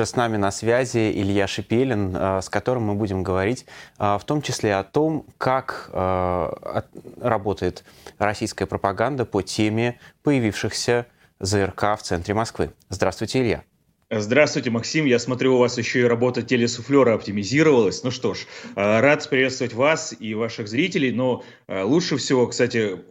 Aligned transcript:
уже 0.00 0.06
с 0.06 0.16
нами 0.16 0.38
на 0.38 0.50
связи 0.50 1.12
Илья 1.12 1.46
Шипелин, 1.46 2.16
с 2.16 2.48
которым 2.48 2.84
мы 2.84 2.94
будем 2.94 3.22
говорить 3.22 3.66
в 3.98 4.22
том 4.24 4.40
числе 4.40 4.76
о 4.76 4.82
том, 4.82 5.26
как 5.36 5.90
работает 7.20 7.84
российская 8.18 8.64
пропаганда 8.64 9.26
по 9.26 9.42
теме 9.42 10.00
появившихся 10.22 11.04
ЗРК 11.38 11.98
в 11.98 12.02
центре 12.02 12.32
Москвы. 12.32 12.72
Здравствуйте, 12.88 13.42
Илья. 13.42 13.62
Здравствуйте, 14.10 14.70
Максим. 14.70 15.04
Я 15.04 15.18
смотрю, 15.18 15.56
у 15.56 15.58
вас 15.58 15.76
еще 15.76 16.00
и 16.00 16.04
работа 16.04 16.40
телесуфлера 16.40 17.12
оптимизировалась. 17.12 18.02
Ну 18.02 18.10
что 18.10 18.32
ж, 18.32 18.46
рад 18.74 19.28
приветствовать 19.28 19.74
вас 19.74 20.14
и 20.18 20.32
ваших 20.32 20.66
зрителей, 20.68 21.12
но 21.12 21.44
лучше 21.68 22.16
всего, 22.16 22.46
кстати, 22.46 23.02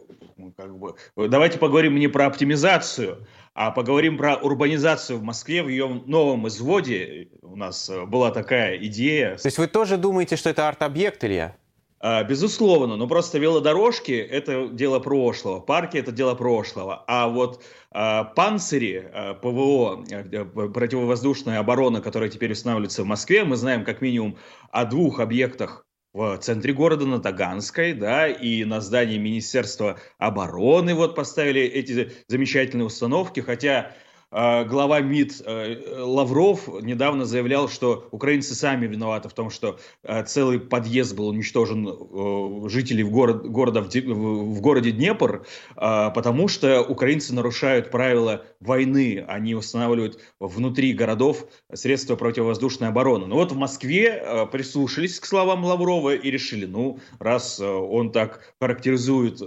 как 0.56 0.76
бы, 0.76 0.96
давайте 1.16 1.58
поговорим 1.58 1.94
не 1.94 2.08
про 2.08 2.26
оптимизацию, 2.26 3.24
а 3.60 3.70
поговорим 3.72 4.16
про 4.16 4.36
урбанизацию 4.36 5.18
в 5.18 5.22
Москве 5.22 5.62
в 5.62 5.68
ее 5.68 5.86
новом 6.06 6.48
изводе. 6.48 7.28
У 7.42 7.56
нас 7.56 7.90
э, 7.90 8.06
была 8.06 8.30
такая 8.30 8.78
идея. 8.78 9.36
То 9.36 9.48
есть 9.48 9.58
вы 9.58 9.66
тоже 9.66 9.98
думаете, 9.98 10.36
что 10.36 10.48
это 10.48 10.66
арт-объект, 10.66 11.22
Илья? 11.22 11.56
А, 11.98 12.24
безусловно, 12.24 12.96
но 12.96 13.06
просто 13.06 13.38
велодорожки– 13.38 14.12
это 14.30 14.68
дело 14.68 14.98
прошлого, 14.98 15.60
парки– 15.60 15.96
это 15.98 16.10
дело 16.10 16.34
прошлого. 16.34 17.04
А 17.06 17.28
вот 17.28 17.62
а, 17.90 18.24
панцири 18.24 19.06
а, 19.12 19.34
ПВО, 19.34 20.06
э, 20.10 20.24
противовоздушная 20.46 21.58
оборона, 21.58 22.00
которая 22.00 22.30
теперь 22.30 22.52
устанавливается 22.52 23.02
в 23.02 23.06
Москве, 23.06 23.44
мы 23.44 23.56
знаем 23.56 23.84
как 23.84 24.00
минимум 24.00 24.38
о 24.70 24.86
двух 24.86 25.20
объектах 25.20 25.84
в 26.12 26.38
центре 26.38 26.72
города 26.72 27.06
на 27.06 27.20
Таганской, 27.20 27.92
да, 27.92 28.26
и 28.26 28.64
на 28.64 28.80
здании 28.80 29.18
Министерства 29.18 29.98
обороны 30.18 30.94
вот 30.94 31.14
поставили 31.14 31.62
эти 31.62 32.12
замечательные 32.26 32.86
установки, 32.86 33.40
хотя 33.40 33.94
глава 34.30 35.00
МИД 35.00 35.42
э, 35.44 36.02
Лавров 36.02 36.68
недавно 36.82 37.24
заявлял, 37.24 37.68
что 37.68 38.06
украинцы 38.12 38.54
сами 38.54 38.86
виноваты 38.86 39.28
в 39.28 39.32
том, 39.32 39.50
что 39.50 39.80
э, 40.04 40.24
целый 40.24 40.60
подъезд 40.60 41.16
был 41.16 41.28
уничтожен 41.28 41.88
э, 41.88 42.68
жителей 42.68 43.02
в, 43.02 43.10
город, 43.10 43.44
города, 43.48 43.82
в 43.82 44.60
городе 44.60 44.92
Днепр, 44.92 45.44
а, 45.74 46.10
потому 46.10 46.46
что 46.48 46.82
украинцы 46.82 47.34
нарушают 47.34 47.90
правила 47.90 48.44
войны. 48.60 49.24
Они 49.26 49.54
устанавливают 49.54 50.20
внутри 50.38 50.92
городов 50.92 51.46
средства 51.72 52.14
противовоздушной 52.14 52.88
обороны. 52.88 53.26
Но 53.26 53.36
вот 53.36 53.52
в 53.52 53.56
Москве 53.56 54.46
прислушались 54.52 55.18
к 55.18 55.26
словам 55.26 55.64
Лаврова 55.64 56.14
и 56.14 56.30
решили, 56.30 56.66
ну, 56.66 57.00
раз 57.18 57.60
он 57.60 58.12
так 58.12 58.54
характеризует 58.60 59.40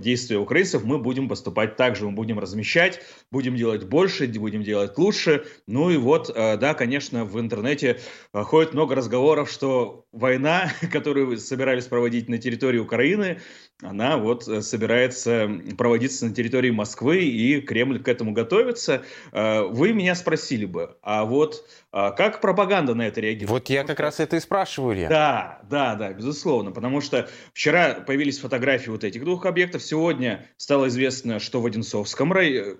действия 0.00 0.38
украинцев, 0.38 0.84
мы 0.84 0.98
будем 0.98 1.28
поступать 1.28 1.76
так 1.76 1.96
же, 1.96 2.06
мы 2.06 2.12
будем 2.12 2.38
размещать, 2.38 3.00
будем 3.30 3.56
делать 3.56 3.84
больше, 3.84 4.25
будем 4.34 4.62
делать 4.62 4.96
лучше. 4.98 5.44
Ну 5.66 5.90
и 5.90 5.96
вот, 5.96 6.30
э, 6.34 6.56
да, 6.56 6.74
конечно, 6.74 7.24
в 7.24 7.38
интернете 7.40 8.00
э, 8.32 8.42
ходит 8.42 8.74
много 8.74 8.94
разговоров, 8.94 9.50
что 9.50 10.04
война, 10.12 10.70
которую 10.92 11.38
собирались 11.38 11.86
проводить 11.86 12.28
на 12.28 12.38
территории 12.38 12.78
Украины, 12.78 13.40
она 13.82 14.16
вот 14.16 14.48
э, 14.48 14.62
собирается 14.62 15.50
проводиться 15.76 16.26
на 16.26 16.34
территории 16.34 16.70
Москвы, 16.70 17.24
и 17.24 17.60
Кремль 17.60 18.02
к 18.02 18.08
этому 18.08 18.32
готовится. 18.32 19.02
Вы 19.32 19.92
меня 19.92 20.14
спросили 20.14 20.64
бы, 20.64 20.96
а 21.02 21.24
вот 21.24 21.68
как 21.90 22.40
пропаганда 22.40 22.94
на 22.94 23.06
это 23.06 23.20
реагирует? 23.20 23.50
Вот 23.50 23.70
я 23.70 23.84
как 23.84 24.00
раз 24.00 24.20
это 24.20 24.36
и 24.36 24.40
спрашиваю, 24.40 24.98
я. 24.98 25.08
Да, 25.08 25.60
да, 25.68 25.94
да, 25.94 26.12
безусловно, 26.12 26.70
потому 26.72 27.00
что 27.00 27.28
вчера 27.52 27.94
появились 27.94 28.38
фотографии 28.38 28.90
вот 28.90 29.04
этих 29.04 29.24
двух 29.24 29.46
объектов, 29.46 29.82
сегодня 29.82 30.46
стало 30.56 30.88
известно, 30.88 31.38
что 31.38 31.60
в 31.60 31.66
Одинцовском 31.66 32.32
районе, 32.32 32.76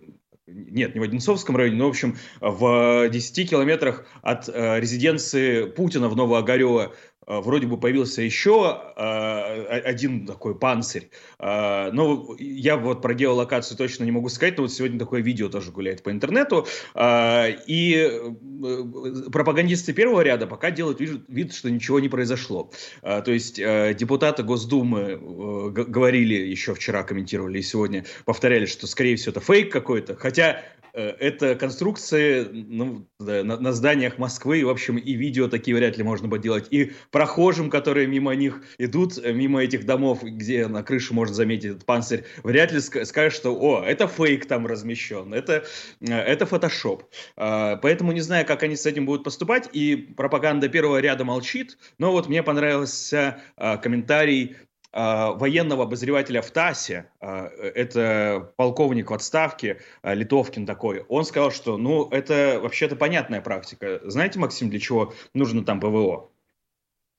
нет, 0.57 0.95
не 0.95 1.01
в 1.01 1.05
Одинцовском 1.05 1.57
районе, 1.57 1.77
но, 1.77 1.87
в 1.87 1.91
общем, 1.91 2.17
в 2.41 3.09
10 3.09 3.51
километрах 3.51 4.07
от 4.23 4.49
э, 4.49 4.81
резиденции 4.81 5.65
Путина 5.67 6.09
в 6.09 6.17
Новоогарево 6.17 6.95
вроде 7.27 7.67
бы 7.67 7.79
появился 7.79 8.23
еще 8.23 8.81
э, 8.97 9.01
один 9.81 10.27
такой 10.27 10.59
панцирь. 10.59 11.11
Э, 11.39 11.91
но 11.93 12.35
я 12.39 12.77
вот 12.77 13.03
про 13.03 13.15
геолокацию 13.15 13.77
точно 13.77 14.05
не 14.05 14.13
могу 14.13 14.29
сказать, 14.29 14.57
но 14.57 14.63
вот 14.63 14.73
сегодня 14.73 14.99
такое 14.99 15.23
видео 15.23 15.49
тоже 15.49 15.73
гуляет 15.73 16.03
по 16.03 16.11
интернету. 16.11 16.67
Э, 16.95 17.51
и 17.67 17.95
э, 17.97 19.31
пропагандисты 19.31 19.93
первого 19.93 20.21
ряда 20.21 20.47
пока 20.47 20.71
делают 20.71 21.01
вид, 21.01 21.53
что 21.53 21.71
ничего 21.71 22.01
не 22.01 22.09
произошло. 22.09 22.71
Э, 23.03 23.23
то 23.23 23.33
есть 23.33 23.59
э, 23.59 23.95
депутаты 23.99 24.43
Госдумы 24.43 25.01
э, 25.01 25.17
говорили 25.71 26.35
еще 26.35 26.75
вчера, 26.75 27.03
комментировали 27.03 27.59
и 27.59 27.63
сегодня, 27.63 28.05
повторяли, 28.25 28.67
что 28.67 28.87
скорее 28.87 29.17
всего 29.17 29.33
это 29.33 29.41
фейк 29.41 29.73
какой-то. 29.73 30.17
Хотя 30.17 30.63
Э, 30.97 31.11
это 31.21 31.55
конструкции 31.57 32.49
ну, 32.51 33.07
на, 33.19 33.43
на 33.43 33.73
зданиях 33.73 34.17
Москвы, 34.17 34.65
в 34.65 34.71
общем, 34.71 34.97
и 34.97 35.13
видео 35.13 35.47
такие 35.47 35.77
вряд 35.77 35.99
ли 35.99 36.03
можно 36.03 36.27
будет 36.27 36.41
делать. 36.41 36.69
И 36.71 36.93
прохожим, 37.17 37.71
которые 37.71 38.07
мимо 38.07 38.35
них 38.35 38.61
идут, 38.77 39.17
э, 39.17 39.33
мимо 39.33 39.63
этих 39.63 39.87
домов, 39.87 40.23
где 40.23 40.67
на 40.67 40.83
крыше 40.83 41.15
можно 41.15 41.35
заметить 41.35 41.71
этот 41.71 41.87
панцирь, 41.87 42.25
вряд 42.43 42.73
ли 42.73 42.81
скажут, 42.81 43.33
что 43.33 43.59
«О, 43.59 43.83
это 43.83 44.07
фейк 44.07 44.45
там 44.45 44.67
размещен, 44.67 45.33
это, 45.33 45.65
э, 46.03 46.13
это 46.13 46.45
фотошоп». 46.45 47.05
А, 47.39 47.77
поэтому 47.77 48.13
не 48.13 48.21
знаю, 48.21 48.45
как 48.45 48.63
они 48.65 48.77
с 48.77 48.85
этим 48.85 49.07
будут 49.07 49.25
поступать, 49.25 49.71
и 49.73 49.97
пропаганда 49.97 50.69
первого 50.69 51.01
ряда 51.01 51.25
молчит, 51.25 51.79
но 51.99 52.13
вот 52.13 52.29
мне 52.29 52.43
понравился 52.43 53.41
а, 53.57 53.79
комментарий 53.79 54.57
а, 54.93 55.33
военного 55.33 55.85
обозревателя 55.85 56.43
в 56.43 56.51
ТАССе, 56.51 57.09
это 57.23 58.53
полковник 58.57 59.11
в 59.11 59.15
отставке, 59.15 59.81
Литовкин 60.03 60.67
такой, 60.67 61.07
он 61.09 61.25
сказал, 61.25 61.51
что 61.51 61.79
ну 61.79 62.11
это 62.11 62.61
вообще-то 62.63 62.95
понятная 62.95 63.41
практика. 63.41 64.03
Знаете, 64.05 64.39
Максим, 64.39 64.69
для 64.69 64.81
чего 64.81 65.15
нужно 65.33 65.65
там 65.65 65.81
ПВО? 65.81 66.29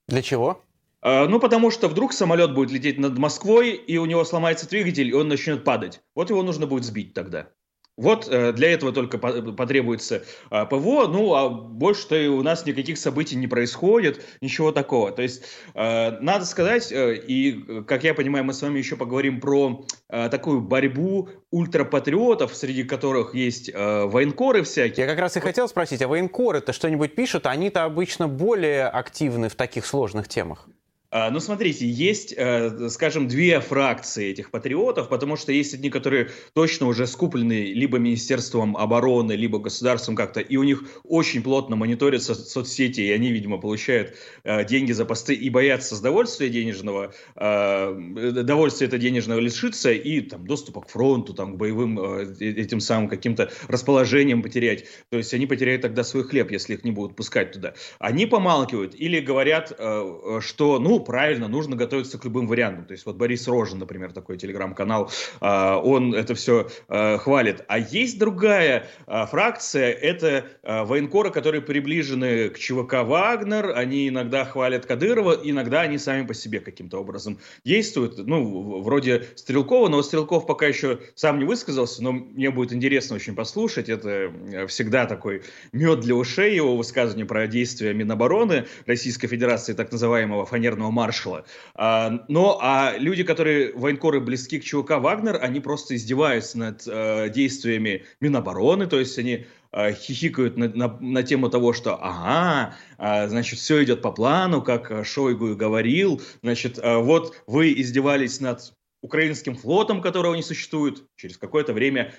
Для 0.07 0.21
чего? 0.21 0.63
Ну, 1.03 1.39
потому 1.39 1.71
что 1.71 1.87
вдруг 1.87 2.11
самолет 2.11 2.53
будет 2.53 2.71
лететь 2.71 2.97
над 2.97 3.17
Москвой, 3.17 3.71
и 3.71 3.97
у 3.97 4.05
него 4.05 4.25
сломается 4.25 4.67
двигатель, 4.67 5.07
и 5.09 5.13
он 5.13 5.27
начнет 5.27 5.63
падать. 5.63 6.01
Вот 6.15 6.29
его 6.29 6.43
нужно 6.43 6.65
будет 6.67 6.83
сбить 6.83 7.13
тогда. 7.13 7.49
Вот 7.97 8.27
э, 8.29 8.53
для 8.53 8.71
этого 8.71 8.93
только 8.93 9.17
потребуется 9.17 10.23
а, 10.51 10.65
ПВО, 10.65 11.07
ну 11.07 11.33
а 11.33 11.49
больше-то 11.49 12.29
у 12.29 12.43
нас 12.43 12.63
никаких 12.63 12.99
событий 12.99 13.35
не 13.35 13.47
происходит, 13.47 14.23
ничего 14.39 14.71
такого. 14.71 15.11
То 15.11 15.23
есть 15.23 15.43
э, 15.73 16.11
надо 16.21 16.45
сказать, 16.45 16.91
э, 16.91 17.15
и 17.15 17.83
как 17.87 18.03
я 18.03 18.13
понимаю, 18.13 18.45
мы 18.45 18.53
с 18.53 18.61
вами 18.61 18.77
еще 18.77 18.97
поговорим 18.97 19.41
про 19.41 19.83
такую 20.07 20.61
борьбу 20.61 21.29
ультрапатриотов, 21.51 22.55
среди 22.55 22.83
которых 22.83 23.35
есть 23.35 23.73
военкоры 23.73 24.63
всякие. 24.63 25.05
Я 25.05 25.11
как 25.11 25.19
раз 25.19 25.35
и 25.35 25.39
хотел 25.41 25.67
спросить, 25.67 26.01
а 26.01 26.07
военкоры-то 26.07 26.71
что-нибудь 26.71 27.15
пишут? 27.15 27.45
Они-то 27.45 27.83
обычно 27.83 28.27
более 28.27 28.87
активны 28.87 29.49
в 29.49 29.55
таких 29.55 29.85
сложных 29.85 30.27
темах. 30.27 30.69
А, 31.09 31.31
ну, 31.31 31.39
смотрите, 31.39 31.87
есть, 31.87 32.33
э, 32.35 32.89
скажем, 32.89 33.29
две 33.29 33.61
фракции 33.61 34.29
этих 34.29 34.51
патриотов, 34.51 35.07
потому 35.07 35.37
что 35.37 35.53
есть 35.53 35.73
одни, 35.73 35.89
которые 35.89 36.31
точно 36.53 36.87
уже 36.87 37.07
скуплены 37.07 37.71
либо 37.71 37.97
Министерством 37.97 38.75
обороны, 38.75 39.31
либо 39.31 39.57
государством 39.59 40.17
как-то, 40.17 40.41
и 40.41 40.57
у 40.57 40.63
них 40.63 40.83
очень 41.05 41.41
плотно 41.41 41.77
мониторятся 41.77 42.35
соцсети, 42.35 43.01
и 43.01 43.11
они, 43.11 43.31
видимо, 43.31 43.57
получают 43.57 44.15
э, 44.43 44.65
деньги 44.65 44.91
за 44.91 45.05
посты 45.05 45.33
и 45.33 45.49
боятся 45.49 45.95
с 45.95 46.01
довольствия 46.01 46.49
денежного, 46.49 47.13
э, 47.37 48.33
довольствия 48.43 48.87
это 48.87 48.97
денежного 48.97 49.39
лишиться 49.39 49.93
и 49.93 50.19
там 50.19 50.45
доступа 50.45 50.81
к 50.81 50.89
фронту, 50.89 51.33
там, 51.33 51.53
к 51.53 51.57
боевым 51.57 51.99
этим 52.39 52.81
самым 52.81 53.07
каким-то 53.07 53.49
расположением 53.69 54.43
потерять. 54.43 54.85
То 55.09 55.17
есть 55.17 55.33
они 55.33 55.45
потеряют 55.45 55.83
тогда 55.83 56.03
свой 56.03 56.25
хлеб, 56.25 56.51
если 56.51 56.73
их 56.73 56.83
не 56.83 56.91
будут 56.91 57.15
пускать 57.15 57.53
туда. 57.53 57.75
Они 57.97 58.25
помалкивают 58.25 58.93
или 58.93 59.21
говорят, 59.21 59.69
что, 59.69 60.79
ну, 60.79 60.96
правильно, 60.99 61.47
нужно 61.47 61.75
готовиться 61.75 62.17
к 62.17 62.25
любым 62.25 62.47
вариантам. 62.47 62.85
То 62.85 62.93
есть 62.93 63.05
вот 63.05 63.15
Борис 63.15 63.47
Рожин, 63.47 63.79
например, 63.79 64.11
такой 64.11 64.37
телеграм-канал, 64.37 65.11
а, 65.39 65.77
он 65.77 66.13
это 66.13 66.35
все 66.35 66.69
а, 66.87 67.17
хвалит. 67.17 67.63
А 67.67 67.79
есть 67.79 68.19
другая 68.19 68.87
а, 69.05 69.25
фракция, 69.25 69.91
это 69.91 70.45
военкоры, 70.63 71.31
которые 71.31 71.61
приближены 71.61 72.49
к 72.49 72.59
ЧВК 72.59 73.03
«Вагнер», 73.03 73.73
они 73.75 74.09
иногда 74.09 74.45
хвалят 74.45 74.85
Кадырова, 74.85 75.39
иногда 75.43 75.81
они 75.81 75.97
сами 75.97 76.25
по 76.25 76.33
себе 76.33 76.59
каким-то 76.59 76.99
образом 76.99 77.39
действуют. 77.63 78.17
Ну, 78.17 78.81
вроде 78.81 79.25
Стрелкова, 79.35 79.87
но 79.89 80.01
Стрелков 80.01 80.45
пока 80.45 80.67
еще 80.67 80.99
сам 81.15 81.39
не 81.39 81.45
высказался, 81.45 82.03
но 82.03 82.11
мне 82.11 82.49
будет 82.51 82.73
интересно 82.73 83.15
очень 83.15 83.35
послушать. 83.35 83.89
Это 83.89 84.31
всегда 84.67 85.05
такой 85.05 85.43
мед 85.71 86.01
для 86.01 86.15
ушей 86.15 86.55
его 86.55 86.75
высказывание 86.75 87.25
про 87.25 87.47
действия 87.47 87.93
Минобороны 87.93 88.65
Российской 88.85 89.27
Федерации, 89.27 89.73
так 89.73 89.91
называемого 89.91 90.45
фанерного 90.45 90.86
военного 90.87 90.91
маршала. 90.91 91.45
А, 91.75 92.23
но 92.27 92.59
а 92.61 92.95
люди, 92.97 93.23
которые 93.23 93.73
военкоры 93.73 94.19
близки 94.19 94.59
к 94.59 94.63
ЧВК 94.63 94.99
Вагнер, 94.99 95.39
они 95.41 95.59
просто 95.59 95.95
издеваются 95.95 96.57
над 96.57 96.83
а, 96.87 97.29
действиями 97.29 98.05
Минобороны, 98.21 98.87
то 98.87 98.99
есть 98.99 99.17
они 99.19 99.45
а, 99.71 99.91
хихикают 99.91 100.57
на, 100.57 100.69
на, 100.69 100.97
на 100.99 101.23
тему 101.23 101.49
того, 101.49 101.73
что 101.73 101.95
ага, 101.95 102.75
а, 102.97 103.27
значит, 103.27 103.59
все 103.59 103.83
идет 103.83 104.01
по 104.01 104.11
плану, 104.11 104.61
как 104.61 105.05
Шойгу 105.05 105.55
говорил, 105.55 106.21
значит, 106.41 106.79
вот 106.81 107.35
вы 107.47 107.73
издевались 107.73 108.41
над 108.41 108.73
украинским 109.01 109.55
флотом, 109.55 110.01
которого 110.01 110.35
не 110.35 110.43
существует, 110.43 111.03
через 111.15 111.37
какое-то 111.37 111.73
время 111.73 112.13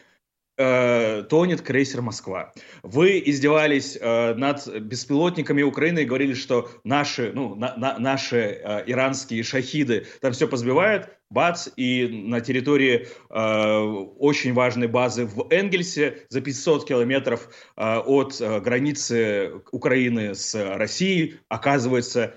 э, 0.58 1.22
тонет 1.28 1.62
крейсер 1.62 2.02
«Москва». 2.02 2.52
Вы 2.82 3.22
издевались 3.24 3.96
э, 3.98 4.34
над 4.34 4.66
беспилотниками 4.66 5.62
Украины 5.62 6.00
и 6.00 6.04
говорили, 6.04 6.34
что 6.34 6.68
наши, 6.84 7.32
ну, 7.32 7.54
на, 7.54 7.76
на, 7.76 7.98
наши 7.98 8.60
э, 8.62 8.82
иранские 8.86 9.42
шахиды 9.42 10.06
там 10.20 10.32
все 10.32 10.48
позбивают. 10.48 11.08
Бац, 11.30 11.68
и 11.76 12.08
на 12.08 12.40
территории 12.40 13.06
э, 13.28 13.78
очень 14.18 14.54
важной 14.54 14.88
базы 14.88 15.26
в 15.26 15.46
Энгельсе 15.50 16.26
за 16.30 16.40
500 16.40 16.88
километров 16.88 17.50
э, 17.76 17.98
от 17.98 18.40
э, 18.40 18.60
границы 18.60 19.60
Украины 19.70 20.34
с 20.34 20.54
Россией 20.54 21.36
оказывается 21.48 22.34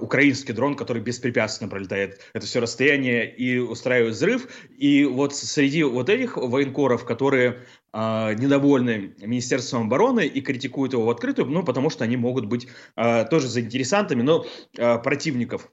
украинский 0.00 0.52
дрон, 0.52 0.76
который 0.76 1.02
беспрепятственно 1.02 1.70
пролетает 1.70 2.20
это 2.32 2.46
все 2.46 2.60
расстояние 2.60 3.34
и 3.34 3.58
устраивает 3.58 4.14
взрыв. 4.14 4.48
И 4.76 5.04
вот 5.04 5.34
среди 5.34 5.82
вот 5.82 6.08
этих 6.08 6.36
военкоров, 6.36 7.04
которые 7.04 7.60
э, 7.92 8.34
недовольны 8.34 9.14
Министерством 9.18 9.86
обороны 9.86 10.26
и 10.26 10.40
критикуют 10.40 10.92
его 10.92 11.04
в 11.04 11.10
открытую, 11.10 11.48
ну, 11.48 11.62
потому 11.62 11.90
что 11.90 12.04
они 12.04 12.16
могут 12.16 12.46
быть 12.46 12.68
э, 12.96 13.24
тоже 13.26 13.48
заинтересантами, 13.48 14.22
но 14.22 14.46
э, 14.76 14.98
противников 14.98 15.70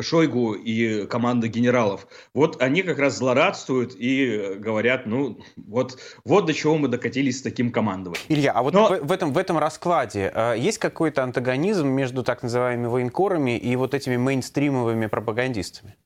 Шойгу 0.00 0.54
и 0.54 1.06
команда 1.06 1.48
генералов. 1.48 2.08
Вот 2.34 2.60
они 2.60 2.82
как 2.82 2.98
раз 2.98 3.16
злорадствуют 3.18 3.94
и 3.96 4.54
говорят, 4.58 5.06
ну, 5.06 5.40
вот, 5.56 5.98
вот 6.24 6.46
до 6.46 6.54
чего 6.54 6.76
мы 6.76 6.88
докатились 6.88 7.38
с 7.38 7.42
таким 7.42 7.70
командованием. 7.70 8.24
Илья, 8.28 8.52
а 8.52 8.62
вот 8.62 8.74
Но... 8.74 8.88
в, 8.88 9.06
в, 9.06 9.12
этом, 9.12 9.32
в 9.32 9.38
этом 9.38 9.56
раскладе 9.58 10.32
э, 10.34 10.54
есть 10.58 10.78
какой-то 10.78 11.22
антагонизм 11.22 11.86
между 11.86 12.24
так 12.24 12.42
называемыми 12.42 12.88
военкорами 12.88 13.56
и 13.56 13.76
вот 13.76 13.94
этими 13.94 14.16
мейнстримовыми 14.16 15.06
пропагандистами? 15.06 15.96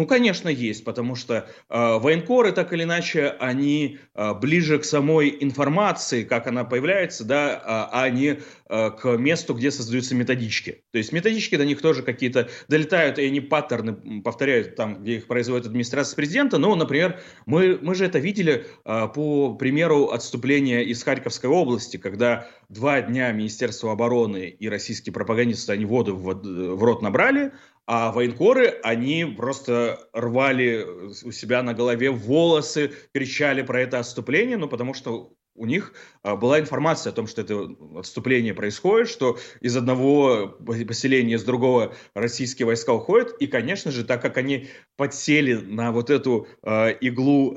Ну, 0.00 0.06
конечно, 0.06 0.48
есть, 0.48 0.82
потому 0.84 1.14
что 1.14 1.46
э, 1.68 1.98
военкоры, 1.98 2.52
так 2.52 2.72
или 2.72 2.84
иначе, 2.84 3.36
они 3.38 3.98
э, 4.14 4.32
ближе 4.32 4.78
к 4.78 4.84
самой 4.86 5.36
информации, 5.40 6.24
как 6.24 6.46
она 6.46 6.64
появляется, 6.64 7.22
да, 7.22 7.60
а, 7.62 7.90
а 7.92 8.08
не 8.08 8.38
э, 8.70 8.90
к 8.92 9.18
месту, 9.18 9.52
где 9.52 9.70
создаются 9.70 10.14
методички. 10.14 10.84
То 10.90 10.96
есть 10.96 11.12
методички 11.12 11.56
до 11.56 11.66
них 11.66 11.82
тоже 11.82 12.02
какие-то 12.02 12.48
долетают, 12.66 13.18
и 13.18 13.26
они 13.26 13.42
паттерны 13.42 14.22
повторяют 14.22 14.74
там, 14.74 15.02
где 15.02 15.16
их 15.16 15.26
производит 15.26 15.66
администрация 15.66 16.16
президента. 16.16 16.56
Но, 16.56 16.74
например, 16.76 17.20
мы, 17.44 17.78
мы 17.82 17.94
же 17.94 18.06
это 18.06 18.18
видели 18.18 18.64
э, 18.86 19.08
по 19.14 19.52
примеру 19.52 20.06
отступления 20.06 20.80
из 20.80 21.02
Харьковской 21.02 21.50
области, 21.50 21.98
когда 21.98 22.48
два 22.70 23.02
дня 23.02 23.32
Министерство 23.32 23.92
обороны 23.92 24.48
и 24.48 24.66
российские 24.70 25.12
пропагандисты, 25.12 25.74
они 25.74 25.84
воду 25.84 26.16
в, 26.16 26.32
в 26.32 26.82
рот 26.82 27.02
набрали, 27.02 27.52
а 27.92 28.12
военкоры, 28.12 28.68
они 28.84 29.24
просто 29.24 30.08
рвали 30.12 30.86
у 31.24 31.32
себя 31.32 31.60
на 31.64 31.74
голове 31.74 32.12
волосы, 32.12 32.92
кричали 33.12 33.62
про 33.62 33.80
это 33.80 33.98
отступление, 33.98 34.56
ну, 34.56 34.68
потому 34.68 34.94
что 34.94 35.32
у 35.56 35.66
них 35.66 35.92
а, 36.22 36.36
была 36.36 36.60
информация 36.60 37.10
о 37.10 37.14
том, 37.14 37.26
что 37.26 37.42
это 37.42 37.68
отступление 37.98 38.54
происходит, 38.54 39.08
что 39.08 39.38
из 39.60 39.76
одного 39.76 40.56
поселения, 40.86 41.34
из 41.34 41.42
другого 41.42 41.92
российские 42.14 42.66
войска 42.66 42.92
уходят. 42.94 43.34
И, 43.40 43.48
конечно 43.48 43.90
же, 43.90 44.04
так 44.04 44.22
как 44.22 44.36
они 44.36 44.68
подсели 44.96 45.54
на 45.54 45.90
вот 45.90 46.10
эту 46.10 46.46
э, 46.62 46.92
иглу 47.00 47.56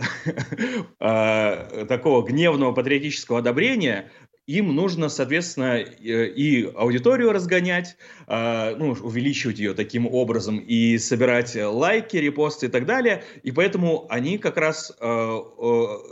э, 0.99 1.85
такого 1.87 2.25
гневного 2.25 2.71
патриотического 2.71 3.37
одобрения, 3.37 4.11
им 4.45 4.75
нужно, 4.75 5.07
соответственно, 5.07 5.79
и 5.79 6.69
аудиторию 6.75 7.31
разгонять, 7.31 7.95
а, 8.27 8.75
ну, 8.75 8.91
увеличивать 8.91 9.59
ее 9.59 9.73
таким 9.73 10.05
образом 10.05 10.57
и 10.59 10.97
собирать 10.97 11.55
лайки, 11.55 12.17
репосты 12.17 12.65
и 12.65 12.69
так 12.69 12.85
далее. 12.85 13.23
И 13.43 13.51
поэтому 13.51 14.05
они 14.09 14.37
как 14.37 14.57
раз, 14.57 14.91
а, 14.99 15.39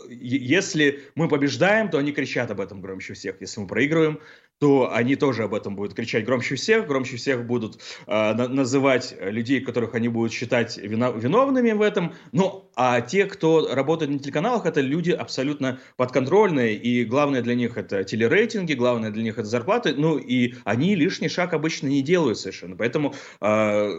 если 0.09 1.03
мы 1.15 1.27
побеждаем, 1.27 1.89
то 1.89 1.97
они 1.97 2.13
кричат 2.13 2.51
об 2.51 2.61
этом 2.61 2.81
громче 2.81 3.13
всех. 3.13 3.41
Если 3.41 3.59
мы 3.59 3.67
проигрываем, 3.67 4.19
то 4.61 4.93
они 4.93 5.15
тоже 5.15 5.45
об 5.45 5.55
этом 5.55 5.75
будут 5.75 5.95
кричать 5.95 6.23
громче 6.23 6.53
всех, 6.53 6.85
громче 6.85 7.17
всех 7.17 7.47
будут 7.47 7.79
э, 8.05 8.33
называть 8.33 9.15
людей, 9.19 9.59
которых 9.59 9.95
они 9.95 10.07
будут 10.07 10.31
считать 10.31 10.77
вино, 10.77 11.11
виновными 11.13 11.71
в 11.71 11.81
этом. 11.81 12.13
Ну, 12.31 12.69
а 12.75 13.01
те, 13.01 13.25
кто 13.25 13.73
работает 13.73 14.11
на 14.11 14.19
телеканалах, 14.19 14.67
это 14.67 14.79
люди 14.79 15.09
абсолютно 15.09 15.79
подконтрольные, 15.97 16.75
и 16.75 17.03
главное 17.05 17.41
для 17.41 17.55
них 17.55 17.75
это 17.75 18.03
телерейтинги, 18.03 18.73
главное 18.73 19.09
для 19.09 19.23
них 19.23 19.39
это 19.39 19.47
зарплаты, 19.47 19.95
ну, 19.97 20.19
и 20.19 20.53
они 20.63 20.93
лишний 20.93 21.27
шаг 21.27 21.55
обычно 21.55 21.87
не 21.87 22.03
делают 22.03 22.37
совершенно. 22.37 22.75
Поэтому 22.75 23.15
э, 23.41 23.89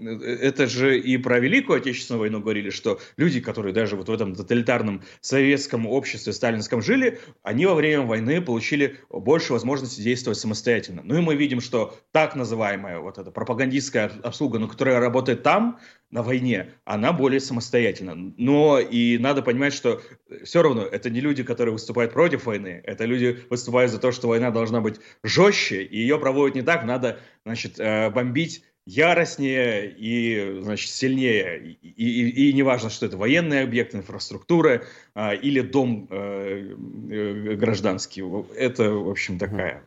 это 0.00 0.68
же 0.68 1.00
и 1.00 1.16
про 1.16 1.40
Великую 1.40 1.78
Отечественную 1.78 2.20
войну 2.20 2.40
говорили, 2.40 2.70
что 2.70 3.00
люди, 3.16 3.40
которые 3.40 3.74
даже 3.74 3.96
вот 3.96 4.08
в 4.08 4.12
этом 4.12 4.36
тоталитарном 4.36 5.02
советском 5.20 5.86
обществе 5.86 6.32
сталинском 6.32 6.80
жили, 6.80 7.18
они 7.42 7.66
во 7.66 7.74
время 7.74 8.02
войны 8.02 8.40
получили 8.40 8.98
больше 9.10 9.52
возможности 9.80 10.02
действовать 10.02 10.38
самостоятельно. 10.38 11.02
Ну 11.04 11.16
и 11.16 11.20
мы 11.20 11.34
видим, 11.34 11.60
что 11.60 11.98
так 12.12 12.36
называемая 12.36 12.98
вот 12.98 13.18
эта 13.18 13.30
пропагандистская 13.30 14.10
обслуга, 14.22 14.58
но 14.58 14.68
которая 14.68 15.00
работает 15.00 15.42
там, 15.42 15.78
на 16.10 16.22
войне, 16.22 16.74
она 16.84 17.12
более 17.12 17.40
самостоятельна. 17.40 18.14
Но 18.36 18.80
и 18.80 19.16
надо 19.18 19.42
понимать, 19.42 19.72
что 19.72 20.02
все 20.44 20.62
равно 20.62 20.82
это 20.82 21.08
не 21.08 21.20
люди, 21.20 21.42
которые 21.42 21.72
выступают 21.72 22.12
против 22.12 22.46
войны, 22.46 22.82
это 22.84 23.04
люди 23.04 23.38
выступают 23.48 23.92
за 23.92 23.98
то, 23.98 24.12
что 24.12 24.28
война 24.28 24.50
должна 24.50 24.80
быть 24.80 25.00
жестче, 25.22 25.82
и 25.82 25.98
ее 25.98 26.18
проводят 26.18 26.56
не 26.56 26.62
так, 26.62 26.84
надо, 26.84 27.20
значит, 27.44 27.78
э, 27.78 28.10
бомбить 28.10 28.64
яростнее 28.90 29.90
и, 29.90 30.60
значит, 30.62 30.90
сильнее. 30.90 31.76
И, 31.82 31.88
и, 31.92 32.50
и 32.50 32.52
не 32.52 32.62
важно, 32.62 32.90
что 32.90 33.06
это 33.06 33.16
военный 33.16 33.62
объект, 33.62 33.94
инфраструктура 33.94 34.82
а, 35.14 35.32
или 35.32 35.60
дом 35.60 36.08
э, 36.10 36.74
э, 37.10 37.54
гражданский. 37.54 38.24
Это, 38.56 38.90
в 38.90 39.08
общем, 39.08 39.38
такая 39.38 39.82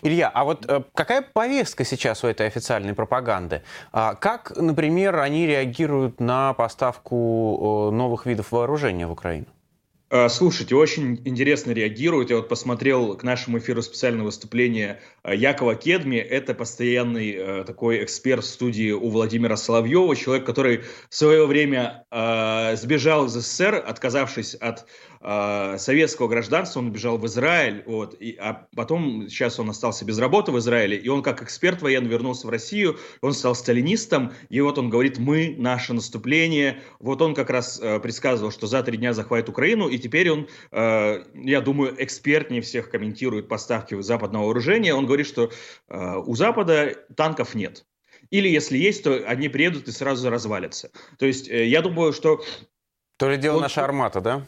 Илья, 0.00 0.30
а 0.32 0.44
вот 0.44 0.64
э, 0.66 0.82
какая 0.94 1.20
повестка 1.20 1.84
сейчас 1.84 2.24
у 2.24 2.28
этой 2.28 2.46
официальной 2.46 2.94
пропаганды? 2.94 3.62
А 3.92 4.14
как, 4.14 4.56
например, 4.56 5.18
они 5.18 5.46
реагируют 5.46 6.18
на 6.18 6.54
поставку 6.54 7.90
э, 7.92 7.94
новых 7.94 8.24
видов 8.24 8.52
вооружения 8.52 9.06
в 9.06 9.12
Украину? 9.12 9.46
А, 10.12 10.28
слушайте, 10.28 10.74
очень 10.74 11.22
интересно 11.24 11.70
реагируют. 11.70 12.30
Я 12.30 12.38
вот 12.38 12.48
посмотрел 12.48 13.16
к 13.16 13.22
нашему 13.22 13.58
эфиру 13.58 13.80
специальное 13.80 14.24
выступление 14.24 15.00
а, 15.22 15.32
Якова 15.32 15.76
Кедми. 15.76 16.16
Это 16.16 16.52
постоянный 16.52 17.30
э, 17.30 17.64
такой 17.64 18.02
эксперт 18.02 18.42
в 18.42 18.48
студии 18.48 18.90
у 18.90 19.08
Владимира 19.08 19.56
Соловьева, 19.56 20.16
человек, 20.16 20.44
который 20.44 20.82
в 21.08 21.14
свое 21.14 21.46
время 21.46 22.06
э, 22.10 22.74
сбежал 22.74 23.26
из 23.26 23.34
СССР, 23.34 23.76
отказавшись 23.86 24.56
от 24.56 24.84
э, 25.20 25.76
советского 25.78 26.26
гражданства, 26.28 26.80
он 26.80 26.90
бежал 26.90 27.18
в 27.18 27.26
Израиль, 27.26 27.84
вот, 27.86 28.16
и, 28.18 28.36
а 28.40 28.66
потом 28.74 29.28
сейчас 29.28 29.60
он 29.60 29.70
остался 29.70 30.04
без 30.04 30.18
работы 30.18 30.50
в 30.50 30.58
Израиле, 30.58 30.96
и 30.96 31.08
он 31.08 31.22
как 31.22 31.42
эксперт 31.42 31.82
военный 31.82 32.08
вернулся 32.08 32.46
в 32.46 32.50
Россию, 32.50 32.98
он 33.20 33.32
стал 33.32 33.54
сталинистом, 33.54 34.32
и 34.48 34.60
вот 34.60 34.78
он 34.78 34.90
говорит, 34.90 35.18
мы, 35.18 35.54
наше 35.56 35.92
наступление, 35.92 36.80
вот 36.98 37.22
он 37.22 37.34
как 37.34 37.50
раз 37.50 37.78
э, 37.80 38.00
предсказывал, 38.00 38.50
что 38.50 38.66
за 38.66 38.82
три 38.82 38.96
дня 38.96 39.12
захватит 39.12 39.48
Украину, 39.48 39.88
и 39.88 39.99
теперь 40.00 40.30
он, 40.30 40.48
э, 40.70 41.24
я 41.34 41.60
думаю, 41.60 41.94
экспертнее 42.02 42.62
всех 42.62 42.90
комментирует 42.90 43.48
поставки 43.48 44.00
западного 44.00 44.44
вооружения. 44.44 44.94
Он 44.94 45.06
говорит, 45.06 45.26
что 45.26 45.50
э, 45.88 46.16
у 46.16 46.34
Запада 46.34 46.96
танков 47.16 47.54
нет. 47.54 47.84
Или 48.30 48.48
если 48.48 48.78
есть, 48.78 49.02
то 49.04 49.14
они 49.26 49.48
приедут 49.48 49.88
и 49.88 49.92
сразу 49.92 50.30
развалятся. 50.30 50.90
То 51.18 51.26
есть 51.26 51.48
э, 51.48 51.66
я 51.66 51.82
думаю, 51.82 52.12
что... 52.12 52.42
То 53.16 53.30
ли 53.30 53.36
дело 53.36 53.54
вот, 53.54 53.62
наша 53.62 53.84
армата, 53.84 54.20
да? 54.20 54.46